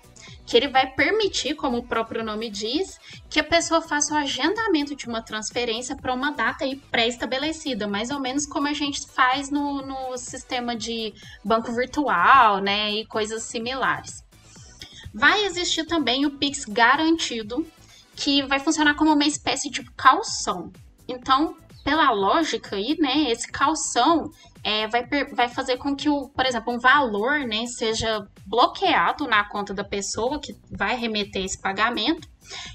que 0.44 0.56
ele 0.56 0.68
vai 0.68 0.86
permitir, 0.86 1.54
como 1.54 1.78
o 1.78 1.86
próprio 1.86 2.22
nome 2.22 2.50
diz, 2.50 2.98
que 3.30 3.40
a 3.40 3.44
pessoa 3.44 3.80
faça 3.80 4.12
o 4.12 4.16
agendamento 4.18 4.94
de 4.94 5.06
uma 5.08 5.22
transferência 5.22 5.96
para 5.96 6.12
uma 6.12 6.32
data 6.32 6.66
pré-estabelecida, 6.90 7.88
mais 7.88 8.10
ou 8.10 8.20
menos 8.20 8.44
como 8.44 8.68
a 8.68 8.74
gente 8.74 9.06
faz 9.06 9.50
no, 9.50 9.80
no 9.80 10.16
sistema 10.18 10.76
de 10.76 11.14
banco 11.42 11.72
virtual, 11.72 12.58
né, 12.58 12.92
e 12.92 13.06
coisas 13.06 13.44
similares. 13.44 14.22
Vai 15.14 15.44
existir 15.46 15.86
também 15.86 16.26
o 16.26 16.32
Pix 16.32 16.66
garantido, 16.66 17.66
que 18.14 18.42
vai 18.42 18.60
funcionar 18.60 18.94
como 18.94 19.12
uma 19.12 19.24
espécie 19.24 19.70
de 19.70 19.82
calção. 19.92 20.70
Então, 21.08 21.56
pela 21.84 22.10
lógica 22.10 22.76
aí, 22.76 22.96
né, 22.98 23.30
esse 23.30 23.46
calção 23.46 24.30
é, 24.64 24.88
vai, 24.88 25.06
vai 25.32 25.48
fazer 25.48 25.76
com 25.76 25.94
que, 25.94 26.08
o, 26.08 26.28
por 26.30 26.46
exemplo, 26.46 26.72
um 26.72 26.78
valor 26.78 27.40
né, 27.40 27.66
seja 27.66 28.26
bloqueado 28.46 29.26
na 29.26 29.46
conta 29.48 29.74
da 29.74 29.84
pessoa 29.84 30.40
que 30.40 30.56
vai 30.70 30.96
remeter 30.96 31.44
esse 31.44 31.60
pagamento, 31.60 32.26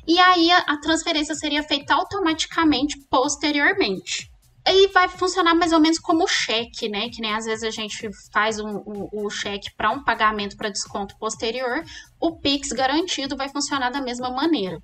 e 0.08 0.20
aí 0.20 0.52
a, 0.52 0.60
a 0.60 0.80
transferência 0.80 1.36
seria 1.36 1.64
feita 1.64 1.94
automaticamente 1.94 2.98
posteriormente. 3.10 4.30
E 4.68 4.88
vai 4.90 5.08
funcionar 5.08 5.56
mais 5.56 5.72
ou 5.72 5.80
menos 5.80 5.98
como 5.98 6.28
cheque, 6.28 6.90
né? 6.90 7.10
Que 7.10 7.22
nem 7.22 7.34
às 7.34 7.46
vezes 7.46 7.64
a 7.64 7.72
gente 7.72 8.08
faz 8.32 8.60
o 8.60 8.68
um, 8.68 8.84
um, 8.86 9.26
um 9.26 9.30
cheque 9.30 9.74
para 9.76 9.90
um 9.90 10.04
pagamento 10.04 10.56
para 10.58 10.70
desconto 10.70 11.18
posterior, 11.18 11.84
o 12.20 12.40
Pix 12.40 12.70
garantido 12.70 13.36
vai 13.36 13.50
funcionar 13.50 13.90
da 13.90 14.02
mesma 14.02 14.30
maneira. 14.30 14.78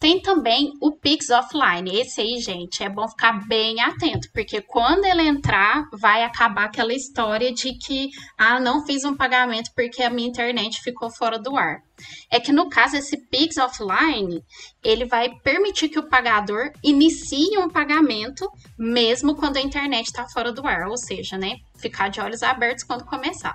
Tem 0.00 0.18
também 0.22 0.72
o 0.80 0.92
Pix 0.92 1.28
Offline. 1.28 2.00
Esse 2.00 2.22
aí, 2.22 2.40
gente, 2.40 2.82
é 2.82 2.88
bom 2.88 3.06
ficar 3.06 3.46
bem 3.46 3.82
atento, 3.82 4.28
porque 4.32 4.62
quando 4.62 5.04
ele 5.04 5.20
entrar, 5.20 5.86
vai 5.92 6.24
acabar 6.24 6.64
aquela 6.64 6.94
história 6.94 7.52
de 7.52 7.74
que, 7.74 8.08
ah, 8.38 8.58
não 8.58 8.86
fiz 8.86 9.04
um 9.04 9.14
pagamento 9.14 9.70
porque 9.76 10.02
a 10.02 10.08
minha 10.08 10.26
internet 10.26 10.80
ficou 10.80 11.10
fora 11.10 11.38
do 11.38 11.54
ar. 11.54 11.82
É 12.30 12.40
que 12.40 12.50
no 12.50 12.70
caso, 12.70 12.96
esse 12.96 13.14
Pix 13.28 13.58
Offline, 13.58 14.42
ele 14.82 15.04
vai 15.04 15.28
permitir 15.44 15.90
que 15.90 15.98
o 15.98 16.08
pagador 16.08 16.72
inicie 16.82 17.58
um 17.58 17.68
pagamento 17.68 18.50
mesmo 18.78 19.36
quando 19.36 19.58
a 19.58 19.60
internet 19.60 20.06
está 20.06 20.26
fora 20.30 20.50
do 20.50 20.66
ar, 20.66 20.88
ou 20.88 20.96
seja, 20.96 21.36
né, 21.36 21.56
ficar 21.76 22.08
de 22.08 22.22
olhos 22.22 22.42
abertos 22.42 22.84
quando 22.84 23.04
começar. 23.04 23.54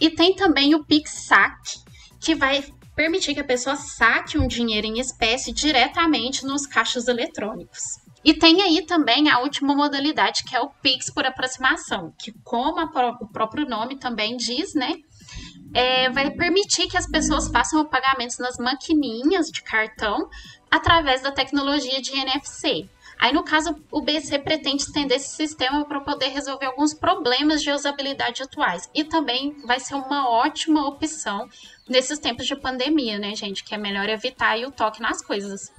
E 0.00 0.08
tem 0.08 0.34
também 0.34 0.74
o 0.74 0.82
Pix 0.86 1.10
Saque, 1.26 1.80
que 2.18 2.34
vai 2.34 2.64
permitir 3.00 3.32
que 3.32 3.40
a 3.40 3.44
pessoa 3.44 3.76
saque 3.76 4.36
um 4.36 4.46
dinheiro 4.46 4.86
em 4.86 5.00
espécie 5.00 5.54
diretamente 5.54 6.44
nos 6.44 6.66
caixas 6.66 7.08
eletrônicos. 7.08 7.80
E 8.22 8.34
tem 8.34 8.60
aí 8.60 8.84
também 8.84 9.30
a 9.30 9.38
última 9.38 9.74
modalidade, 9.74 10.44
que 10.44 10.54
é 10.54 10.60
o 10.60 10.68
Pix 10.68 11.10
por 11.10 11.24
aproximação, 11.24 12.12
que, 12.18 12.30
como 12.44 12.78
o 12.78 13.26
próprio 13.28 13.66
nome 13.66 13.98
também 13.98 14.36
diz, 14.36 14.74
né? 14.74 14.96
É, 15.72 16.10
vai 16.10 16.30
permitir 16.32 16.88
que 16.88 16.98
as 16.98 17.06
pessoas 17.06 17.48
façam 17.48 17.82
pagamentos 17.86 18.36
nas 18.36 18.58
maquininhas 18.58 19.46
de 19.46 19.62
cartão 19.62 20.28
através 20.70 21.22
da 21.22 21.32
tecnologia 21.32 22.02
de 22.02 22.10
NFC. 22.10 22.86
Aí, 23.20 23.34
no 23.34 23.44
caso, 23.44 23.76
o 23.92 24.00
BC 24.00 24.38
pretende 24.38 24.82
estender 24.82 25.18
esse 25.18 25.36
sistema 25.36 25.84
para 25.84 26.00
poder 26.00 26.28
resolver 26.28 26.64
alguns 26.64 26.94
problemas 26.94 27.60
de 27.60 27.70
usabilidade 27.70 28.42
atuais. 28.42 28.88
E 28.94 29.04
também 29.04 29.54
vai 29.66 29.78
ser 29.78 29.94
uma 29.94 30.30
ótima 30.30 30.88
opção 30.88 31.46
nesses 31.86 32.18
tempos 32.18 32.46
de 32.46 32.56
pandemia, 32.56 33.18
né, 33.18 33.34
gente? 33.34 33.62
Que 33.62 33.74
é 33.74 33.78
melhor 33.78 34.08
evitar 34.08 34.58
o 34.60 34.72
toque 34.72 35.02
nas 35.02 35.20
coisas. 35.20 35.70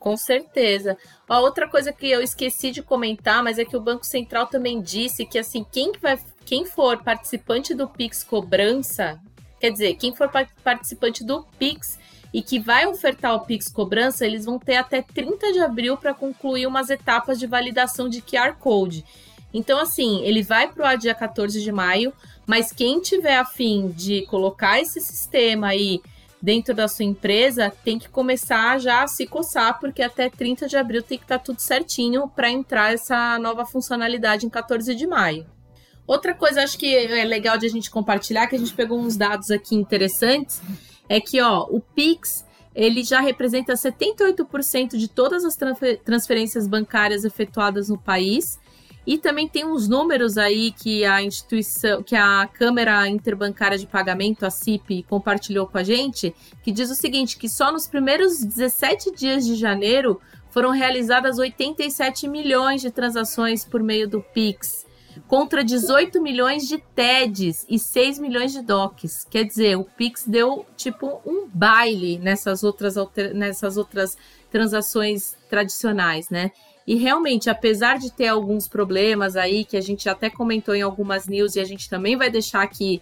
Com 0.00 0.16
certeza. 0.16 0.98
A 1.28 1.38
outra 1.38 1.68
coisa 1.68 1.92
que 1.92 2.10
eu 2.10 2.20
esqueci 2.20 2.72
de 2.72 2.82
comentar, 2.82 3.40
mas 3.44 3.56
é 3.60 3.64
que 3.64 3.76
o 3.76 3.80
Banco 3.80 4.04
Central 4.04 4.48
também 4.48 4.82
disse 4.82 5.24
que 5.24 5.38
assim, 5.38 5.64
quem, 5.70 5.92
vai, 6.02 6.18
quem 6.44 6.64
for 6.64 7.04
participante 7.04 7.72
do 7.72 7.86
Pix 7.86 8.24
cobrança, 8.24 9.20
quer 9.60 9.70
dizer, 9.70 9.94
quem 9.94 10.12
for 10.12 10.28
participante 10.64 11.22
do 11.22 11.44
Pix 11.56 12.00
e 12.32 12.42
que 12.42 12.60
vai 12.60 12.86
ofertar 12.86 13.34
o 13.34 13.40
Pix 13.40 13.68
Cobrança, 13.68 14.24
eles 14.24 14.44
vão 14.44 14.58
ter 14.58 14.76
até 14.76 15.02
30 15.02 15.52
de 15.52 15.60
abril 15.60 15.96
para 15.96 16.14
concluir 16.14 16.66
umas 16.66 16.90
etapas 16.90 17.38
de 17.38 17.46
validação 17.46 18.08
de 18.08 18.22
QR 18.22 18.54
Code. 18.58 19.04
Então, 19.52 19.80
assim, 19.80 20.22
ele 20.22 20.42
vai 20.42 20.68
para 20.68 20.82
o 20.82 20.86
ar 20.86 20.96
dia 20.96 21.14
14 21.14 21.60
de 21.60 21.72
maio, 21.72 22.12
mas 22.46 22.72
quem 22.72 23.00
tiver 23.00 23.36
afim 23.36 23.88
de 23.88 24.22
colocar 24.26 24.80
esse 24.80 25.00
sistema 25.00 25.68
aí 25.68 26.00
dentro 26.40 26.72
da 26.72 26.88
sua 26.88 27.04
empresa 27.04 27.72
tem 27.84 27.98
que 27.98 28.08
começar 28.08 28.78
já 28.78 29.02
a 29.02 29.08
se 29.08 29.26
coçar, 29.26 29.78
porque 29.78 30.02
até 30.02 30.30
30 30.30 30.68
de 30.68 30.76
abril 30.76 31.02
tem 31.02 31.18
que 31.18 31.24
estar 31.24 31.38
tá 31.38 31.44
tudo 31.44 31.60
certinho 31.60 32.28
para 32.28 32.50
entrar 32.50 32.94
essa 32.94 33.38
nova 33.38 33.66
funcionalidade 33.66 34.46
em 34.46 34.48
14 34.48 34.94
de 34.94 35.06
maio. 35.06 35.46
Outra 36.06 36.34
coisa 36.34 36.62
acho 36.62 36.78
que 36.78 36.92
é 36.92 37.24
legal 37.24 37.58
de 37.58 37.66
a 37.66 37.70
gente 37.70 37.90
compartilhar, 37.90 38.46
que 38.46 38.56
a 38.56 38.58
gente 38.58 38.74
pegou 38.74 38.98
uns 38.98 39.16
dados 39.16 39.50
aqui 39.50 39.76
interessantes, 39.76 40.60
é 41.10 41.20
que 41.20 41.42
ó, 41.42 41.66
o 41.68 41.80
Pix 41.80 42.46
ele 42.72 43.02
já 43.02 43.20
representa 43.20 43.72
78% 43.72 44.96
de 44.96 45.08
todas 45.08 45.44
as 45.44 45.58
transferências 46.04 46.68
bancárias 46.68 47.24
efetuadas 47.24 47.88
no 47.88 47.98
país. 47.98 48.60
E 49.04 49.18
também 49.18 49.48
tem 49.48 49.66
uns 49.66 49.88
números 49.88 50.38
aí 50.38 50.70
que 50.70 51.04
a 51.04 51.20
instituição, 51.20 52.00
que 52.00 52.14
a 52.14 52.46
Câmara 52.46 53.08
Interbancária 53.08 53.76
de 53.76 53.88
Pagamento, 53.88 54.46
a 54.46 54.50
CIP, 54.50 55.02
compartilhou 55.08 55.66
com 55.66 55.78
a 55.78 55.82
gente, 55.82 56.32
que 56.62 56.70
diz 56.70 56.90
o 56.90 56.94
seguinte: 56.94 57.36
que 57.36 57.48
só 57.48 57.72
nos 57.72 57.88
primeiros 57.88 58.38
17 58.44 59.10
dias 59.10 59.44
de 59.44 59.56
janeiro 59.56 60.20
foram 60.50 60.70
realizadas 60.70 61.38
87 61.38 62.28
milhões 62.28 62.82
de 62.82 62.90
transações 62.92 63.64
por 63.64 63.82
meio 63.82 64.08
do 64.08 64.20
Pix 64.20 64.86
contra 65.26 65.64
18 65.64 66.20
milhões 66.20 66.66
de 66.66 66.78
TEDs 66.78 67.64
e 67.68 67.78
6 67.78 68.18
milhões 68.18 68.52
de 68.52 68.62
DOCs. 68.62 69.26
Quer 69.30 69.44
dizer, 69.44 69.76
o 69.76 69.84
Pix 69.84 70.24
deu 70.26 70.66
tipo 70.76 71.20
um 71.24 71.48
baile 71.48 72.18
nessas 72.18 72.62
outras, 72.62 72.94
nessas 73.34 73.76
outras 73.76 74.16
transações 74.50 75.36
tradicionais, 75.48 76.28
né? 76.30 76.50
E 76.86 76.96
realmente, 76.96 77.48
apesar 77.48 77.98
de 77.98 78.10
ter 78.10 78.26
alguns 78.26 78.66
problemas 78.66 79.36
aí, 79.36 79.64
que 79.64 79.76
a 79.76 79.80
gente 79.80 80.08
até 80.08 80.28
comentou 80.28 80.74
em 80.74 80.82
algumas 80.82 81.28
news 81.28 81.54
e 81.54 81.60
a 81.60 81.64
gente 81.64 81.88
também 81.88 82.16
vai 82.16 82.30
deixar 82.30 82.62
aqui 82.62 83.00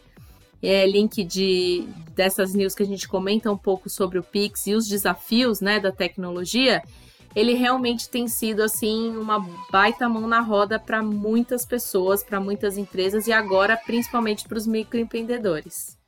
é, 0.62 0.86
link 0.86 1.24
de 1.24 1.88
dessas 2.14 2.52
news 2.52 2.74
que 2.74 2.82
a 2.82 2.86
gente 2.86 3.08
comenta 3.08 3.50
um 3.50 3.56
pouco 3.56 3.88
sobre 3.88 4.18
o 4.18 4.22
Pix 4.22 4.66
e 4.66 4.74
os 4.74 4.88
desafios 4.88 5.60
né, 5.60 5.78
da 5.78 5.92
tecnologia, 5.92 6.82
ele 7.34 7.54
realmente 7.54 8.08
tem 8.08 8.26
sido 8.28 8.62
assim 8.62 9.16
uma 9.16 9.38
baita 9.70 10.08
mão 10.08 10.26
na 10.26 10.40
roda 10.40 10.78
para 10.78 11.02
muitas 11.02 11.64
pessoas, 11.64 12.22
para 12.22 12.40
muitas 12.40 12.76
empresas 12.76 13.26
e 13.26 13.32
agora 13.32 13.76
principalmente 13.76 14.46
para 14.46 14.58
os 14.58 14.66
microempreendedores. 14.66 15.98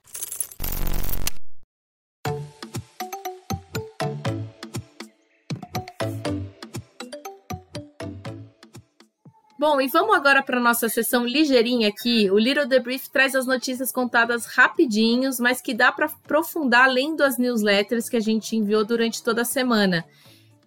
Bom, 9.61 9.79
e 9.79 9.89
vamos 9.89 10.17
agora 10.17 10.43
para 10.43 10.59
nossa 10.59 10.89
sessão 10.89 11.27
ligeirinha 11.27 11.89
aqui. 11.89 12.31
O 12.31 12.39
Little 12.39 12.67
Debrief 12.67 13.11
traz 13.11 13.35
as 13.35 13.45
notícias 13.45 13.93
contadas 13.93 14.47
rapidinhos, 14.47 15.39
mas 15.39 15.61
que 15.61 15.75
dá 15.75 15.93
para 15.93 16.07
aprofundar 16.07 16.85
além 16.85 17.15
das 17.15 17.37
newsletters 17.37 18.09
que 18.09 18.17
a 18.17 18.21
gente 18.21 18.57
enviou 18.57 18.87
durante 18.87 19.23
toda 19.23 19.43
a 19.43 19.45
semana. 19.45 20.03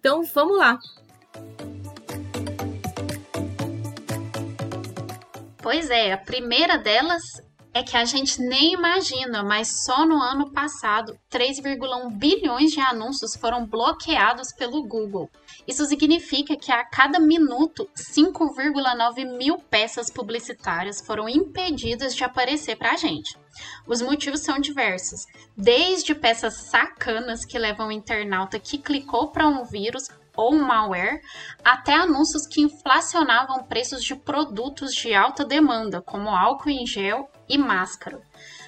Então 0.06 0.22
vamos 0.22 0.58
lá. 0.58 0.78
Pois 5.62 5.88
é, 5.88 6.12
a 6.12 6.18
primeira 6.18 6.76
delas 6.76 7.22
é 7.74 7.82
que 7.82 7.96
a 7.96 8.04
gente 8.04 8.40
nem 8.40 8.72
imagina, 8.72 9.42
mas 9.42 9.84
só 9.84 10.06
no 10.06 10.22
ano 10.22 10.52
passado, 10.52 11.18
3,1 11.28 12.08
bilhões 12.12 12.70
de 12.70 12.78
anúncios 12.78 13.34
foram 13.34 13.66
bloqueados 13.66 14.52
pelo 14.52 14.86
Google. 14.86 15.28
Isso 15.66 15.84
significa 15.84 16.56
que 16.56 16.70
a 16.70 16.84
cada 16.84 17.18
minuto, 17.18 17.90
5,9 17.96 19.36
mil 19.36 19.58
peças 19.58 20.08
publicitárias 20.08 21.00
foram 21.00 21.28
impedidas 21.28 22.14
de 22.14 22.22
aparecer 22.22 22.76
para 22.76 22.92
a 22.92 22.96
gente. 22.96 23.36
Os 23.88 24.00
motivos 24.00 24.40
são 24.40 24.60
diversos, 24.60 25.26
desde 25.56 26.14
peças 26.14 26.54
sacanas 26.54 27.44
que 27.44 27.58
levam 27.58 27.88
o 27.88 27.92
internauta 27.92 28.60
que 28.60 28.78
clicou 28.78 29.32
para 29.32 29.48
um 29.48 29.64
vírus 29.64 30.08
ou 30.36 30.54
um 30.54 30.64
malware, 30.64 31.20
até 31.64 31.94
anúncios 31.94 32.46
que 32.46 32.60
inflacionavam 32.60 33.64
preços 33.64 34.04
de 34.04 34.14
produtos 34.14 34.92
de 34.92 35.12
alta 35.12 35.44
demanda, 35.44 36.00
como 36.00 36.28
álcool 36.28 36.70
em 36.70 36.86
gel 36.86 37.28
e 37.48 37.58
máscara. 37.58 38.20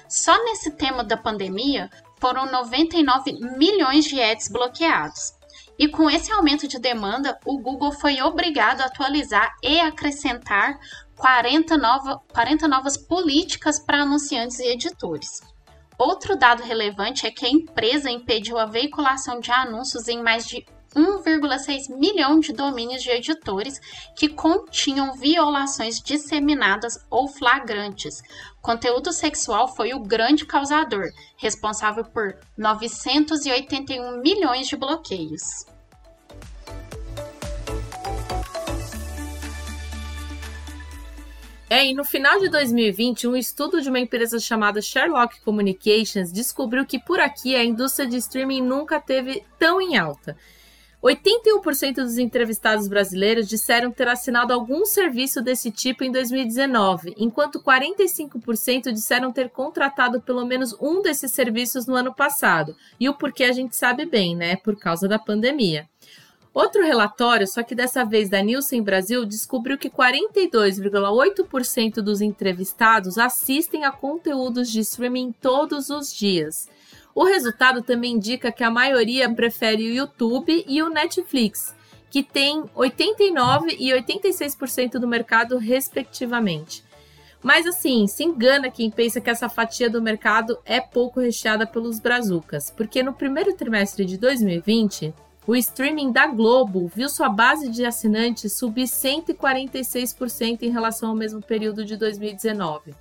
Só 0.07 0.37
nesse 0.45 0.71
tema 0.71 1.03
da 1.03 1.17
pandemia, 1.17 1.89
foram 2.19 2.51
99 2.51 3.33
milhões 3.57 4.05
de 4.05 4.21
ads 4.21 4.47
bloqueados. 4.49 5.33
E 5.77 5.87
com 5.87 6.09
esse 6.09 6.31
aumento 6.31 6.67
de 6.67 6.79
demanda, 6.79 7.37
o 7.45 7.59
Google 7.59 7.91
foi 7.91 8.21
obrigado 8.21 8.81
a 8.81 8.85
atualizar 8.85 9.55
e 9.61 9.79
acrescentar 9.79 10.79
40, 11.15 11.77
nova, 11.77 12.21
40 12.33 12.67
novas 12.67 12.97
políticas 12.97 13.79
para 13.79 14.01
anunciantes 14.01 14.59
e 14.59 14.67
editores. 14.67 15.41
Outro 15.97 16.35
dado 16.35 16.63
relevante 16.63 17.25
é 17.25 17.31
que 17.31 17.45
a 17.45 17.49
empresa 17.49 18.09
impediu 18.09 18.57
a 18.57 18.65
veiculação 18.65 19.39
de 19.39 19.51
anúncios 19.51 20.07
em 20.07 20.21
mais 20.21 20.45
de 20.45 20.65
1,6 20.97 21.95
milhão 21.95 22.39
de 22.39 22.51
domínios 22.51 23.03
de 23.03 23.11
editores 23.11 23.79
que 24.15 24.27
continham 24.27 25.15
violações 25.15 26.01
disseminadas 26.01 26.97
ou 27.09 27.27
flagrantes. 27.27 28.23
Conteúdo 28.61 29.13
sexual 29.13 29.67
foi 29.75 29.93
o 29.93 29.99
grande 29.99 30.45
causador, 30.45 31.05
responsável 31.37 32.03
por 32.03 32.35
981 32.57 34.19
milhões 34.21 34.67
de 34.67 34.75
bloqueios. 34.75 35.67
É, 41.69 41.85
e 41.85 41.93
no 41.93 42.05
final 42.05 42.39
de 42.39 42.47
2020, 42.47 43.27
um 43.27 43.35
estudo 43.35 43.81
de 43.81 43.89
uma 43.89 43.99
empresa 43.99 44.39
chamada 44.39 44.81
Sherlock 44.81 45.41
Communications 45.41 46.31
descobriu 46.31 46.85
que 46.85 46.97
por 46.97 47.19
aqui 47.19 47.57
a 47.57 47.63
indústria 47.63 48.07
de 48.07 48.15
streaming 48.15 48.61
nunca 48.61 49.01
teve 49.01 49.43
tão 49.59 49.81
em 49.81 49.97
alta. 49.97 50.37
81% 51.03 51.95
dos 51.95 52.17
entrevistados 52.17 52.87
brasileiros 52.87 53.47
disseram 53.47 53.91
ter 53.91 54.07
assinado 54.07 54.51
algum 54.51 54.83
serviço 54.83 55.43
desse 55.43 55.69
tipo 55.69 56.03
em 56.03 56.11
2019, 56.11 57.13
enquanto 57.17 57.61
45% 57.61 58.91
disseram 58.91 59.31
ter 59.31 59.49
contratado 59.49 60.19
pelo 60.19 60.43
menos 60.43 60.75
um 60.81 61.03
desses 61.03 61.31
serviços 61.31 61.85
no 61.85 61.95
ano 61.95 62.11
passado. 62.13 62.75
E 62.99 63.07
o 63.07 63.13
porquê 63.13 63.43
a 63.43 63.51
gente 63.51 63.75
sabe 63.75 64.05
bem, 64.05 64.35
né? 64.35 64.55
Por 64.55 64.75
causa 64.75 65.07
da 65.07 65.19
pandemia. 65.19 65.87
Outro 66.51 66.83
relatório, 66.83 67.47
só 67.47 67.61
que 67.61 67.75
dessa 67.75 68.03
vez 68.03 68.29
da 68.29 68.41
Nielsen 68.41 68.81
Brasil, 68.81 69.23
descobriu 69.23 69.77
que 69.77 69.91
42,8% 69.91 72.01
dos 72.01 72.19
entrevistados 72.19 73.19
assistem 73.19 73.85
a 73.85 73.91
conteúdos 73.91 74.71
de 74.71 74.79
streaming 74.79 75.31
todos 75.39 75.91
os 75.91 76.11
dias. 76.11 76.67
O 77.17 77.23
resultado 77.23 77.81
também 77.81 78.13
indica 78.13 78.51
que 78.51 78.63
a 78.63 78.69
maioria 78.69 79.27
prefere 79.27 79.89
o 79.89 79.91
YouTube 79.91 80.63
e 80.67 80.83
o 80.83 80.89
Netflix, 80.91 81.73
que 82.11 82.21
tem 82.21 82.61
89% 82.75 83.75
e 83.79 83.89
86% 83.89 84.99
do 84.99 85.07
mercado, 85.07 85.57
respectivamente. 85.57 86.83
Mas 87.41 87.65
assim, 87.65 88.05
se 88.05 88.23
engana 88.23 88.69
quem 88.69 88.91
pensa 88.91 89.19
que 89.19 89.31
essa 89.31 89.49
fatia 89.49 89.89
do 89.89 89.99
mercado 89.99 90.59
é 90.63 90.79
pouco 90.79 91.19
recheada 91.19 91.65
pelos 91.65 91.99
brazucas, 91.99 92.69
porque 92.69 93.01
no 93.01 93.13
primeiro 93.13 93.51
trimestre 93.55 94.05
de 94.05 94.15
2020, 94.15 95.11
o 95.47 95.55
streaming 95.55 96.11
da 96.11 96.27
Globo 96.27 96.87
viu 96.93 97.09
sua 97.09 97.29
base 97.29 97.67
de 97.71 97.83
assinantes 97.83 98.55
subir 98.55 98.85
146% 98.85 100.61
em 100.61 100.69
relação 100.69 101.09
ao 101.09 101.15
mesmo 101.15 101.41
período 101.41 101.83
de 101.83 101.97
2019. 101.97 102.93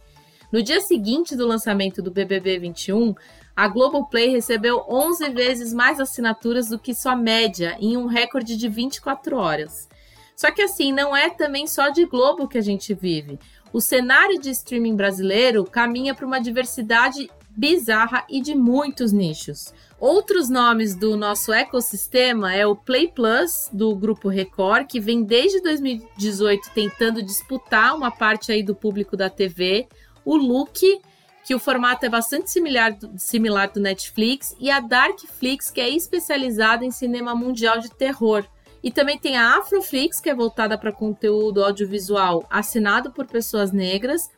No 0.51 0.63
dia 0.63 0.81
seguinte 0.81 1.37
do 1.37 1.47
lançamento 1.47 2.01
do 2.01 2.11
BBB 2.11 2.61
21, 2.61 3.15
a 3.57 3.67
Globoplay 3.69 4.29
recebeu 4.29 4.85
11 4.87 5.31
vezes 5.31 5.73
mais 5.73 5.99
assinaturas 5.99 6.69
do 6.69 6.79
que 6.79 6.95
sua 6.95 7.17
média, 7.17 7.75
em 7.81 7.97
um 7.97 8.05
recorde 8.05 8.55
de 8.55 8.69
24 8.69 9.39
horas. 9.39 9.89
Só 10.37 10.51
que 10.51 10.61
assim, 10.61 10.93
não 10.93 11.17
é 11.17 11.31
também 11.31 11.67
só 11.67 11.89
de 11.89 12.05
Globo 12.05 12.47
que 12.47 12.59
a 12.59 12.63
gente 12.63 12.93
vive. 12.93 13.39
O 13.73 13.81
cenário 13.81 14.39
de 14.39 14.51
streaming 14.51 14.95
brasileiro 14.95 15.65
caminha 15.65 16.15
para 16.15 16.27
uma 16.27 16.39
diversidade 16.39 17.31
bizarra 17.57 18.27
e 18.29 18.43
de 18.43 18.55
muitos 18.55 19.13
nichos. 19.13 19.73
Outros 19.99 20.51
nomes 20.51 20.95
do 20.95 21.17
nosso 21.17 21.51
ecossistema 21.51 22.55
é 22.55 22.67
o 22.67 22.77
Play 22.77 23.09
Plus 23.09 23.71
do 23.73 23.97
grupo 23.97 24.29
Record, 24.29 24.87
que 24.87 25.01
vem 25.01 25.25
desde 25.25 25.63
2018 25.63 26.71
tentando 26.75 27.23
disputar 27.23 27.97
uma 27.97 28.11
parte 28.11 28.53
aí 28.53 28.63
do 28.63 28.75
público 28.75 29.17
da 29.17 29.31
TV, 29.31 29.89
o 30.23 30.37
Look, 30.37 31.01
que 31.47 31.55
o 31.55 31.61
formato 31.61 32.05
é 32.05 32.09
bastante 32.09 32.51
similar, 32.51 32.99
similar 33.17 33.71
do 33.71 33.79
Netflix, 33.79 34.57
e 34.59 34.69
a 34.69 34.81
Darkflix, 34.81 35.71
que 35.71 35.81
é 35.81 35.89
especializada 35.89 36.85
em 36.85 36.91
cinema 36.91 37.37
mundial 37.37 37.79
de 37.79 37.89
terror. 37.89 38.45
E 38.83 38.91
também 38.91 39.17
tem 39.17 39.37
a 39.37 39.57
Afroflix, 39.57 40.19
que 40.21 40.29
é 40.29 40.35
voltada 40.35 40.77
para 40.77 40.91
conteúdo 40.91 41.63
audiovisual 41.63 42.45
assinado 42.51 43.13
por 43.13 43.29
pessoas 43.29 43.71
negras, 43.71 44.29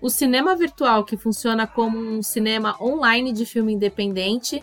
o 0.00 0.10
cinema 0.10 0.56
virtual, 0.56 1.04
que 1.04 1.16
funciona 1.16 1.68
como 1.68 1.98
um 1.98 2.20
cinema 2.20 2.76
online 2.82 3.32
de 3.32 3.46
filme 3.46 3.72
independente, 3.72 4.60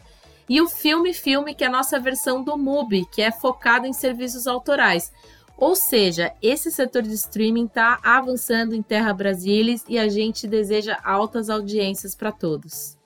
e 0.49 0.59
o 0.59 0.67
Filme 0.67 1.13
Filme, 1.13 1.55
que 1.55 1.63
é 1.63 1.67
a 1.67 1.71
nossa 1.71 1.97
versão 2.01 2.43
do 2.43 2.57
MUBI, 2.57 3.05
que 3.13 3.21
é 3.21 3.31
focado 3.31 3.87
em 3.87 3.93
serviços 3.93 4.45
autorais. 4.45 5.09
Ou 5.57 5.75
seja, 5.75 6.33
esse 6.41 6.71
setor 6.71 7.03
de 7.03 7.13
streaming 7.13 7.65
está 7.65 7.99
avançando 8.03 8.75
em 8.75 8.81
terra 8.81 9.13
brasilis 9.13 9.83
e 9.87 9.97
a 9.97 10.09
gente 10.09 10.47
deseja 10.47 10.97
altas 11.03 11.49
audiências 11.49 12.15
para 12.15 12.31
todos. 12.31 12.97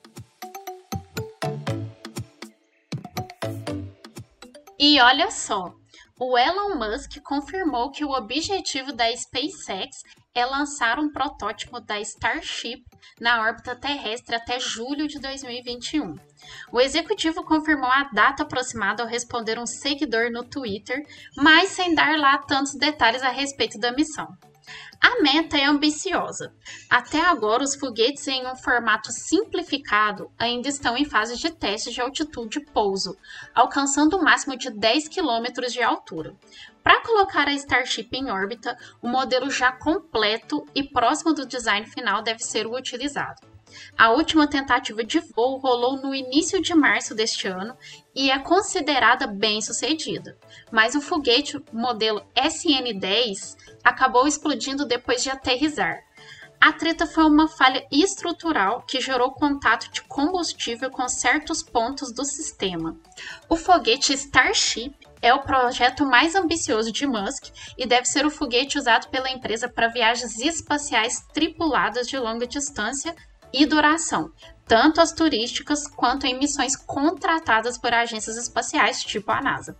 E 4.78 5.00
olha 5.00 5.30
só, 5.30 5.74
o 6.18 6.36
Elon 6.36 6.74
Musk 6.74 7.20
confirmou 7.22 7.90
que 7.90 8.04
o 8.04 8.10
objetivo 8.10 8.92
da 8.92 9.04
SpaceX 9.16 10.02
é 10.34 10.44
lançar 10.44 10.98
um 10.98 11.10
protótipo 11.10 11.80
da 11.80 12.00
Starship 12.00 12.84
na 13.20 13.42
órbita 13.42 13.76
terrestre 13.76 14.34
até 14.34 14.58
julho 14.58 15.06
de 15.06 15.18
2021. 15.20 16.16
O 16.72 16.80
executivo 16.80 17.44
confirmou 17.44 17.90
a 17.90 18.04
data 18.12 18.42
aproximada 18.42 19.02
ao 19.02 19.08
responder 19.08 19.58
um 19.58 19.66
seguidor 19.66 20.30
no 20.30 20.44
Twitter, 20.44 21.06
mas 21.36 21.70
sem 21.70 21.94
dar 21.94 22.18
lá 22.18 22.38
tantos 22.38 22.74
detalhes 22.74 23.22
a 23.22 23.30
respeito 23.30 23.78
da 23.78 23.92
missão. 23.92 24.28
A 25.00 25.22
meta 25.22 25.56
é 25.56 25.64
ambiciosa. 25.64 26.52
Até 26.90 27.20
agora, 27.20 27.62
os 27.62 27.76
foguetes 27.76 28.26
em 28.26 28.46
um 28.46 28.56
formato 28.56 29.12
simplificado 29.12 30.30
ainda 30.36 30.68
estão 30.68 30.96
em 30.96 31.04
fase 31.04 31.36
de 31.36 31.50
teste 31.50 31.92
de 31.92 32.00
altitude 32.00 32.58
e 32.58 32.64
pouso, 32.64 33.16
alcançando 33.54 34.16
o 34.16 34.20
um 34.20 34.24
máximo 34.24 34.56
de 34.56 34.70
10 34.70 35.08
km 35.08 35.66
de 35.70 35.82
altura. 35.82 36.34
Para 36.82 37.00
colocar 37.02 37.46
a 37.46 37.54
Starship 37.54 38.08
em 38.12 38.30
órbita, 38.30 38.76
o 39.00 39.08
modelo 39.08 39.50
já 39.50 39.70
completo 39.70 40.66
e 40.74 40.82
próximo 40.82 41.32
do 41.32 41.46
design 41.46 41.86
final 41.86 42.22
deve 42.22 42.40
ser 42.40 42.66
utilizado. 42.66 43.46
A 43.96 44.10
última 44.10 44.46
tentativa 44.46 45.02
de 45.02 45.20
voo 45.20 45.58
rolou 45.58 46.00
no 46.00 46.14
início 46.14 46.60
de 46.62 46.74
março 46.74 47.14
deste 47.14 47.48
ano 47.48 47.76
e 48.14 48.30
é 48.30 48.38
considerada 48.38 49.26
bem 49.26 49.60
sucedida, 49.60 50.36
mas 50.70 50.94
o 50.94 51.00
foguete 51.00 51.62
modelo 51.72 52.22
SN-10 52.34 53.56
acabou 53.84 54.26
explodindo 54.26 54.86
depois 54.86 55.22
de 55.22 55.30
aterrizar. 55.30 56.02
A 56.60 56.72
treta 56.72 57.06
foi 57.06 57.24
uma 57.24 57.46
falha 57.46 57.86
estrutural 57.90 58.82
que 58.82 59.00
gerou 59.00 59.30
contato 59.30 59.92
de 59.92 60.02
combustível 60.02 60.90
com 60.90 61.08
certos 61.08 61.62
pontos 61.62 62.12
do 62.12 62.24
sistema. 62.24 62.98
O 63.48 63.54
foguete 63.54 64.12
Starship 64.12 64.92
é 65.22 65.32
o 65.32 65.42
projeto 65.42 66.04
mais 66.04 66.34
ambicioso 66.34 66.90
de 66.90 67.06
Musk 67.06 67.46
e 67.76 67.86
deve 67.86 68.06
ser 68.06 68.26
o 68.26 68.30
foguete 68.30 68.76
usado 68.76 69.08
pela 69.08 69.30
empresa 69.30 69.68
para 69.68 69.88
viagens 69.88 70.38
espaciais 70.40 71.20
tripuladas 71.32 72.08
de 72.08 72.18
longa 72.18 72.46
distância 72.46 73.14
e 73.52 73.66
duração, 73.66 74.30
tanto 74.66 75.00
as 75.00 75.12
turísticas 75.12 75.86
quanto 75.88 76.26
em 76.26 76.38
missões 76.38 76.76
contratadas 76.76 77.78
por 77.78 77.92
agências 77.92 78.36
espaciais, 78.36 79.02
tipo 79.02 79.30
a 79.30 79.40
NASA. 79.40 79.76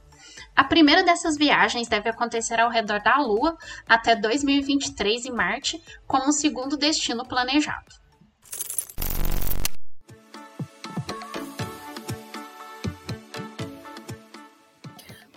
A 0.57 0.65
primeira 0.65 1.03
dessas 1.03 1.37
viagens 1.37 1.89
deve 1.89 2.09
acontecer 2.09 2.59
ao 2.59 2.71
redor 2.71 3.01
da 3.03 3.19
Lua 3.19 3.57
até 3.89 4.17
2023 4.17 5.27
em 5.27 5.33
Marte, 5.33 5.83
como 6.07 6.33
segundo 6.33 6.77
destino 6.77 7.27
planejado. 7.27 8.08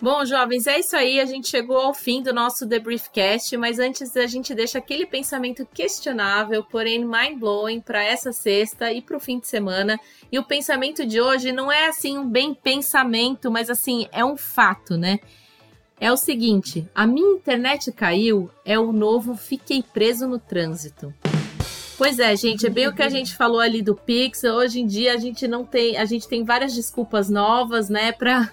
Bom, 0.02 0.26
jovens, 0.26 0.66
é 0.66 0.80
isso 0.80 0.96
aí. 0.96 1.20
A 1.20 1.26
gente 1.26 1.48
chegou 1.48 1.78
ao 1.78 1.94
fim 1.94 2.24
do 2.24 2.34
nosso 2.34 2.66
Debriefcast, 2.66 3.56
mas 3.56 3.78
antes 3.78 4.18
a 4.18 4.26
gente 4.26 4.56
deixa 4.56 4.80
aquele 4.80 5.06
pensamento 5.06 5.64
questionável, 5.72 6.64
porém 6.64 7.06
mind-blowing 7.06 7.80
para 7.82 8.04
essa 8.04 8.32
sexta 8.32 8.92
e 8.92 9.00
para 9.00 9.16
o 9.16 9.20
fim 9.20 9.38
de 9.38 9.48
semana. 9.48 10.00
E 10.32 10.40
o 10.40 10.44
pensamento 10.44 11.06
de 11.06 11.22
hoje 11.22 11.52
não 11.52 11.72
é 11.72 11.86
assim 11.86 12.18
um 12.18 12.28
bem 12.28 12.52
pensamento, 12.52 13.52
mas 13.52 13.70
assim, 13.70 14.08
é 14.12 14.26
um 14.26 14.36
fato, 14.36 14.98
né? 14.98 15.20
É 16.00 16.12
o 16.12 16.18
seguinte: 16.18 16.90
a 16.96 17.06
minha 17.06 17.36
internet 17.36 17.92
caiu 17.92 18.50
é 18.66 18.80
o 18.80 18.92
novo 18.92 19.36
fiquei 19.36 19.84
preso 19.84 20.28
no 20.28 20.40
trânsito. 20.40 21.14
Pois 21.96 22.18
é, 22.18 22.36
gente, 22.36 22.66
é 22.66 22.72
bem 22.72 22.88
o 22.88 22.96
que 22.96 23.04
a 23.04 23.10
gente 23.10 23.36
falou 23.36 23.60
ali 23.60 23.84
do 23.84 23.96
Pix. 23.96 24.44
Hoje 24.46 24.80
em 24.80 24.88
dia 24.88 25.14
a 25.14 25.18
gente 25.18 25.48
não 25.48 25.64
tem, 25.64 25.96
a 25.96 26.06
gente 26.06 26.28
tem 26.28 26.44
várias 26.44 26.74
desculpas 26.74 27.30
novas, 27.30 27.88
né, 27.88 28.12
para 28.12 28.52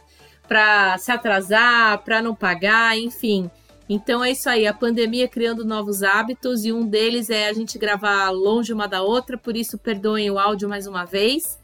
para 0.48 0.96
se 0.98 1.12
atrasar, 1.12 2.02
para 2.02 2.22
não 2.22 2.34
pagar, 2.34 2.98
enfim. 2.98 3.50
Então 3.88 4.24
é 4.24 4.32
isso 4.32 4.48
aí, 4.48 4.66
a 4.66 4.74
pandemia 4.74 5.28
criando 5.28 5.64
novos 5.64 6.02
hábitos 6.02 6.64
e 6.64 6.72
um 6.72 6.86
deles 6.86 7.30
é 7.30 7.48
a 7.48 7.52
gente 7.52 7.78
gravar 7.78 8.30
longe 8.30 8.72
uma 8.72 8.86
da 8.86 9.02
outra, 9.02 9.38
por 9.38 9.56
isso 9.56 9.78
perdoem 9.78 10.30
o 10.30 10.38
áudio 10.38 10.68
mais 10.68 10.86
uma 10.86 11.04
vez. 11.04 11.58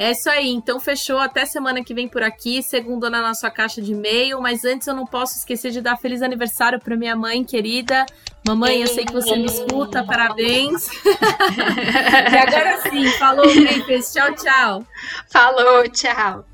É 0.00 0.12
isso 0.12 0.30
aí, 0.30 0.48
então 0.48 0.80
fechou. 0.80 1.18
Até 1.18 1.44
semana 1.44 1.84
que 1.84 1.92
vem 1.92 2.08
por 2.08 2.22
aqui, 2.22 2.62
segundo 2.62 3.10
na 3.10 3.20
nossa 3.20 3.50
caixa 3.50 3.82
de 3.82 3.92
e-mail. 3.92 4.40
Mas 4.40 4.64
antes 4.64 4.86
eu 4.86 4.94
não 4.94 5.04
posso 5.04 5.36
esquecer 5.36 5.70
de 5.72 5.82
dar 5.82 5.98
feliz 5.98 6.22
aniversário 6.22 6.80
para 6.80 6.96
minha 6.96 7.14
mãe 7.14 7.44
querida. 7.44 8.06
Mamãe, 8.46 8.80
eu 8.80 8.86
sei 8.86 9.04
que 9.04 9.12
você 9.12 9.36
me 9.36 9.44
escuta, 9.44 10.02
parabéns. 10.02 10.88
e 12.32 12.36
agora 12.38 12.80
sim, 12.80 13.10
falou, 13.18 13.44
Grifes. 13.44 14.10
Tchau, 14.10 14.34
tchau. 14.36 14.86
Falou, 15.28 15.86
tchau. 15.90 16.46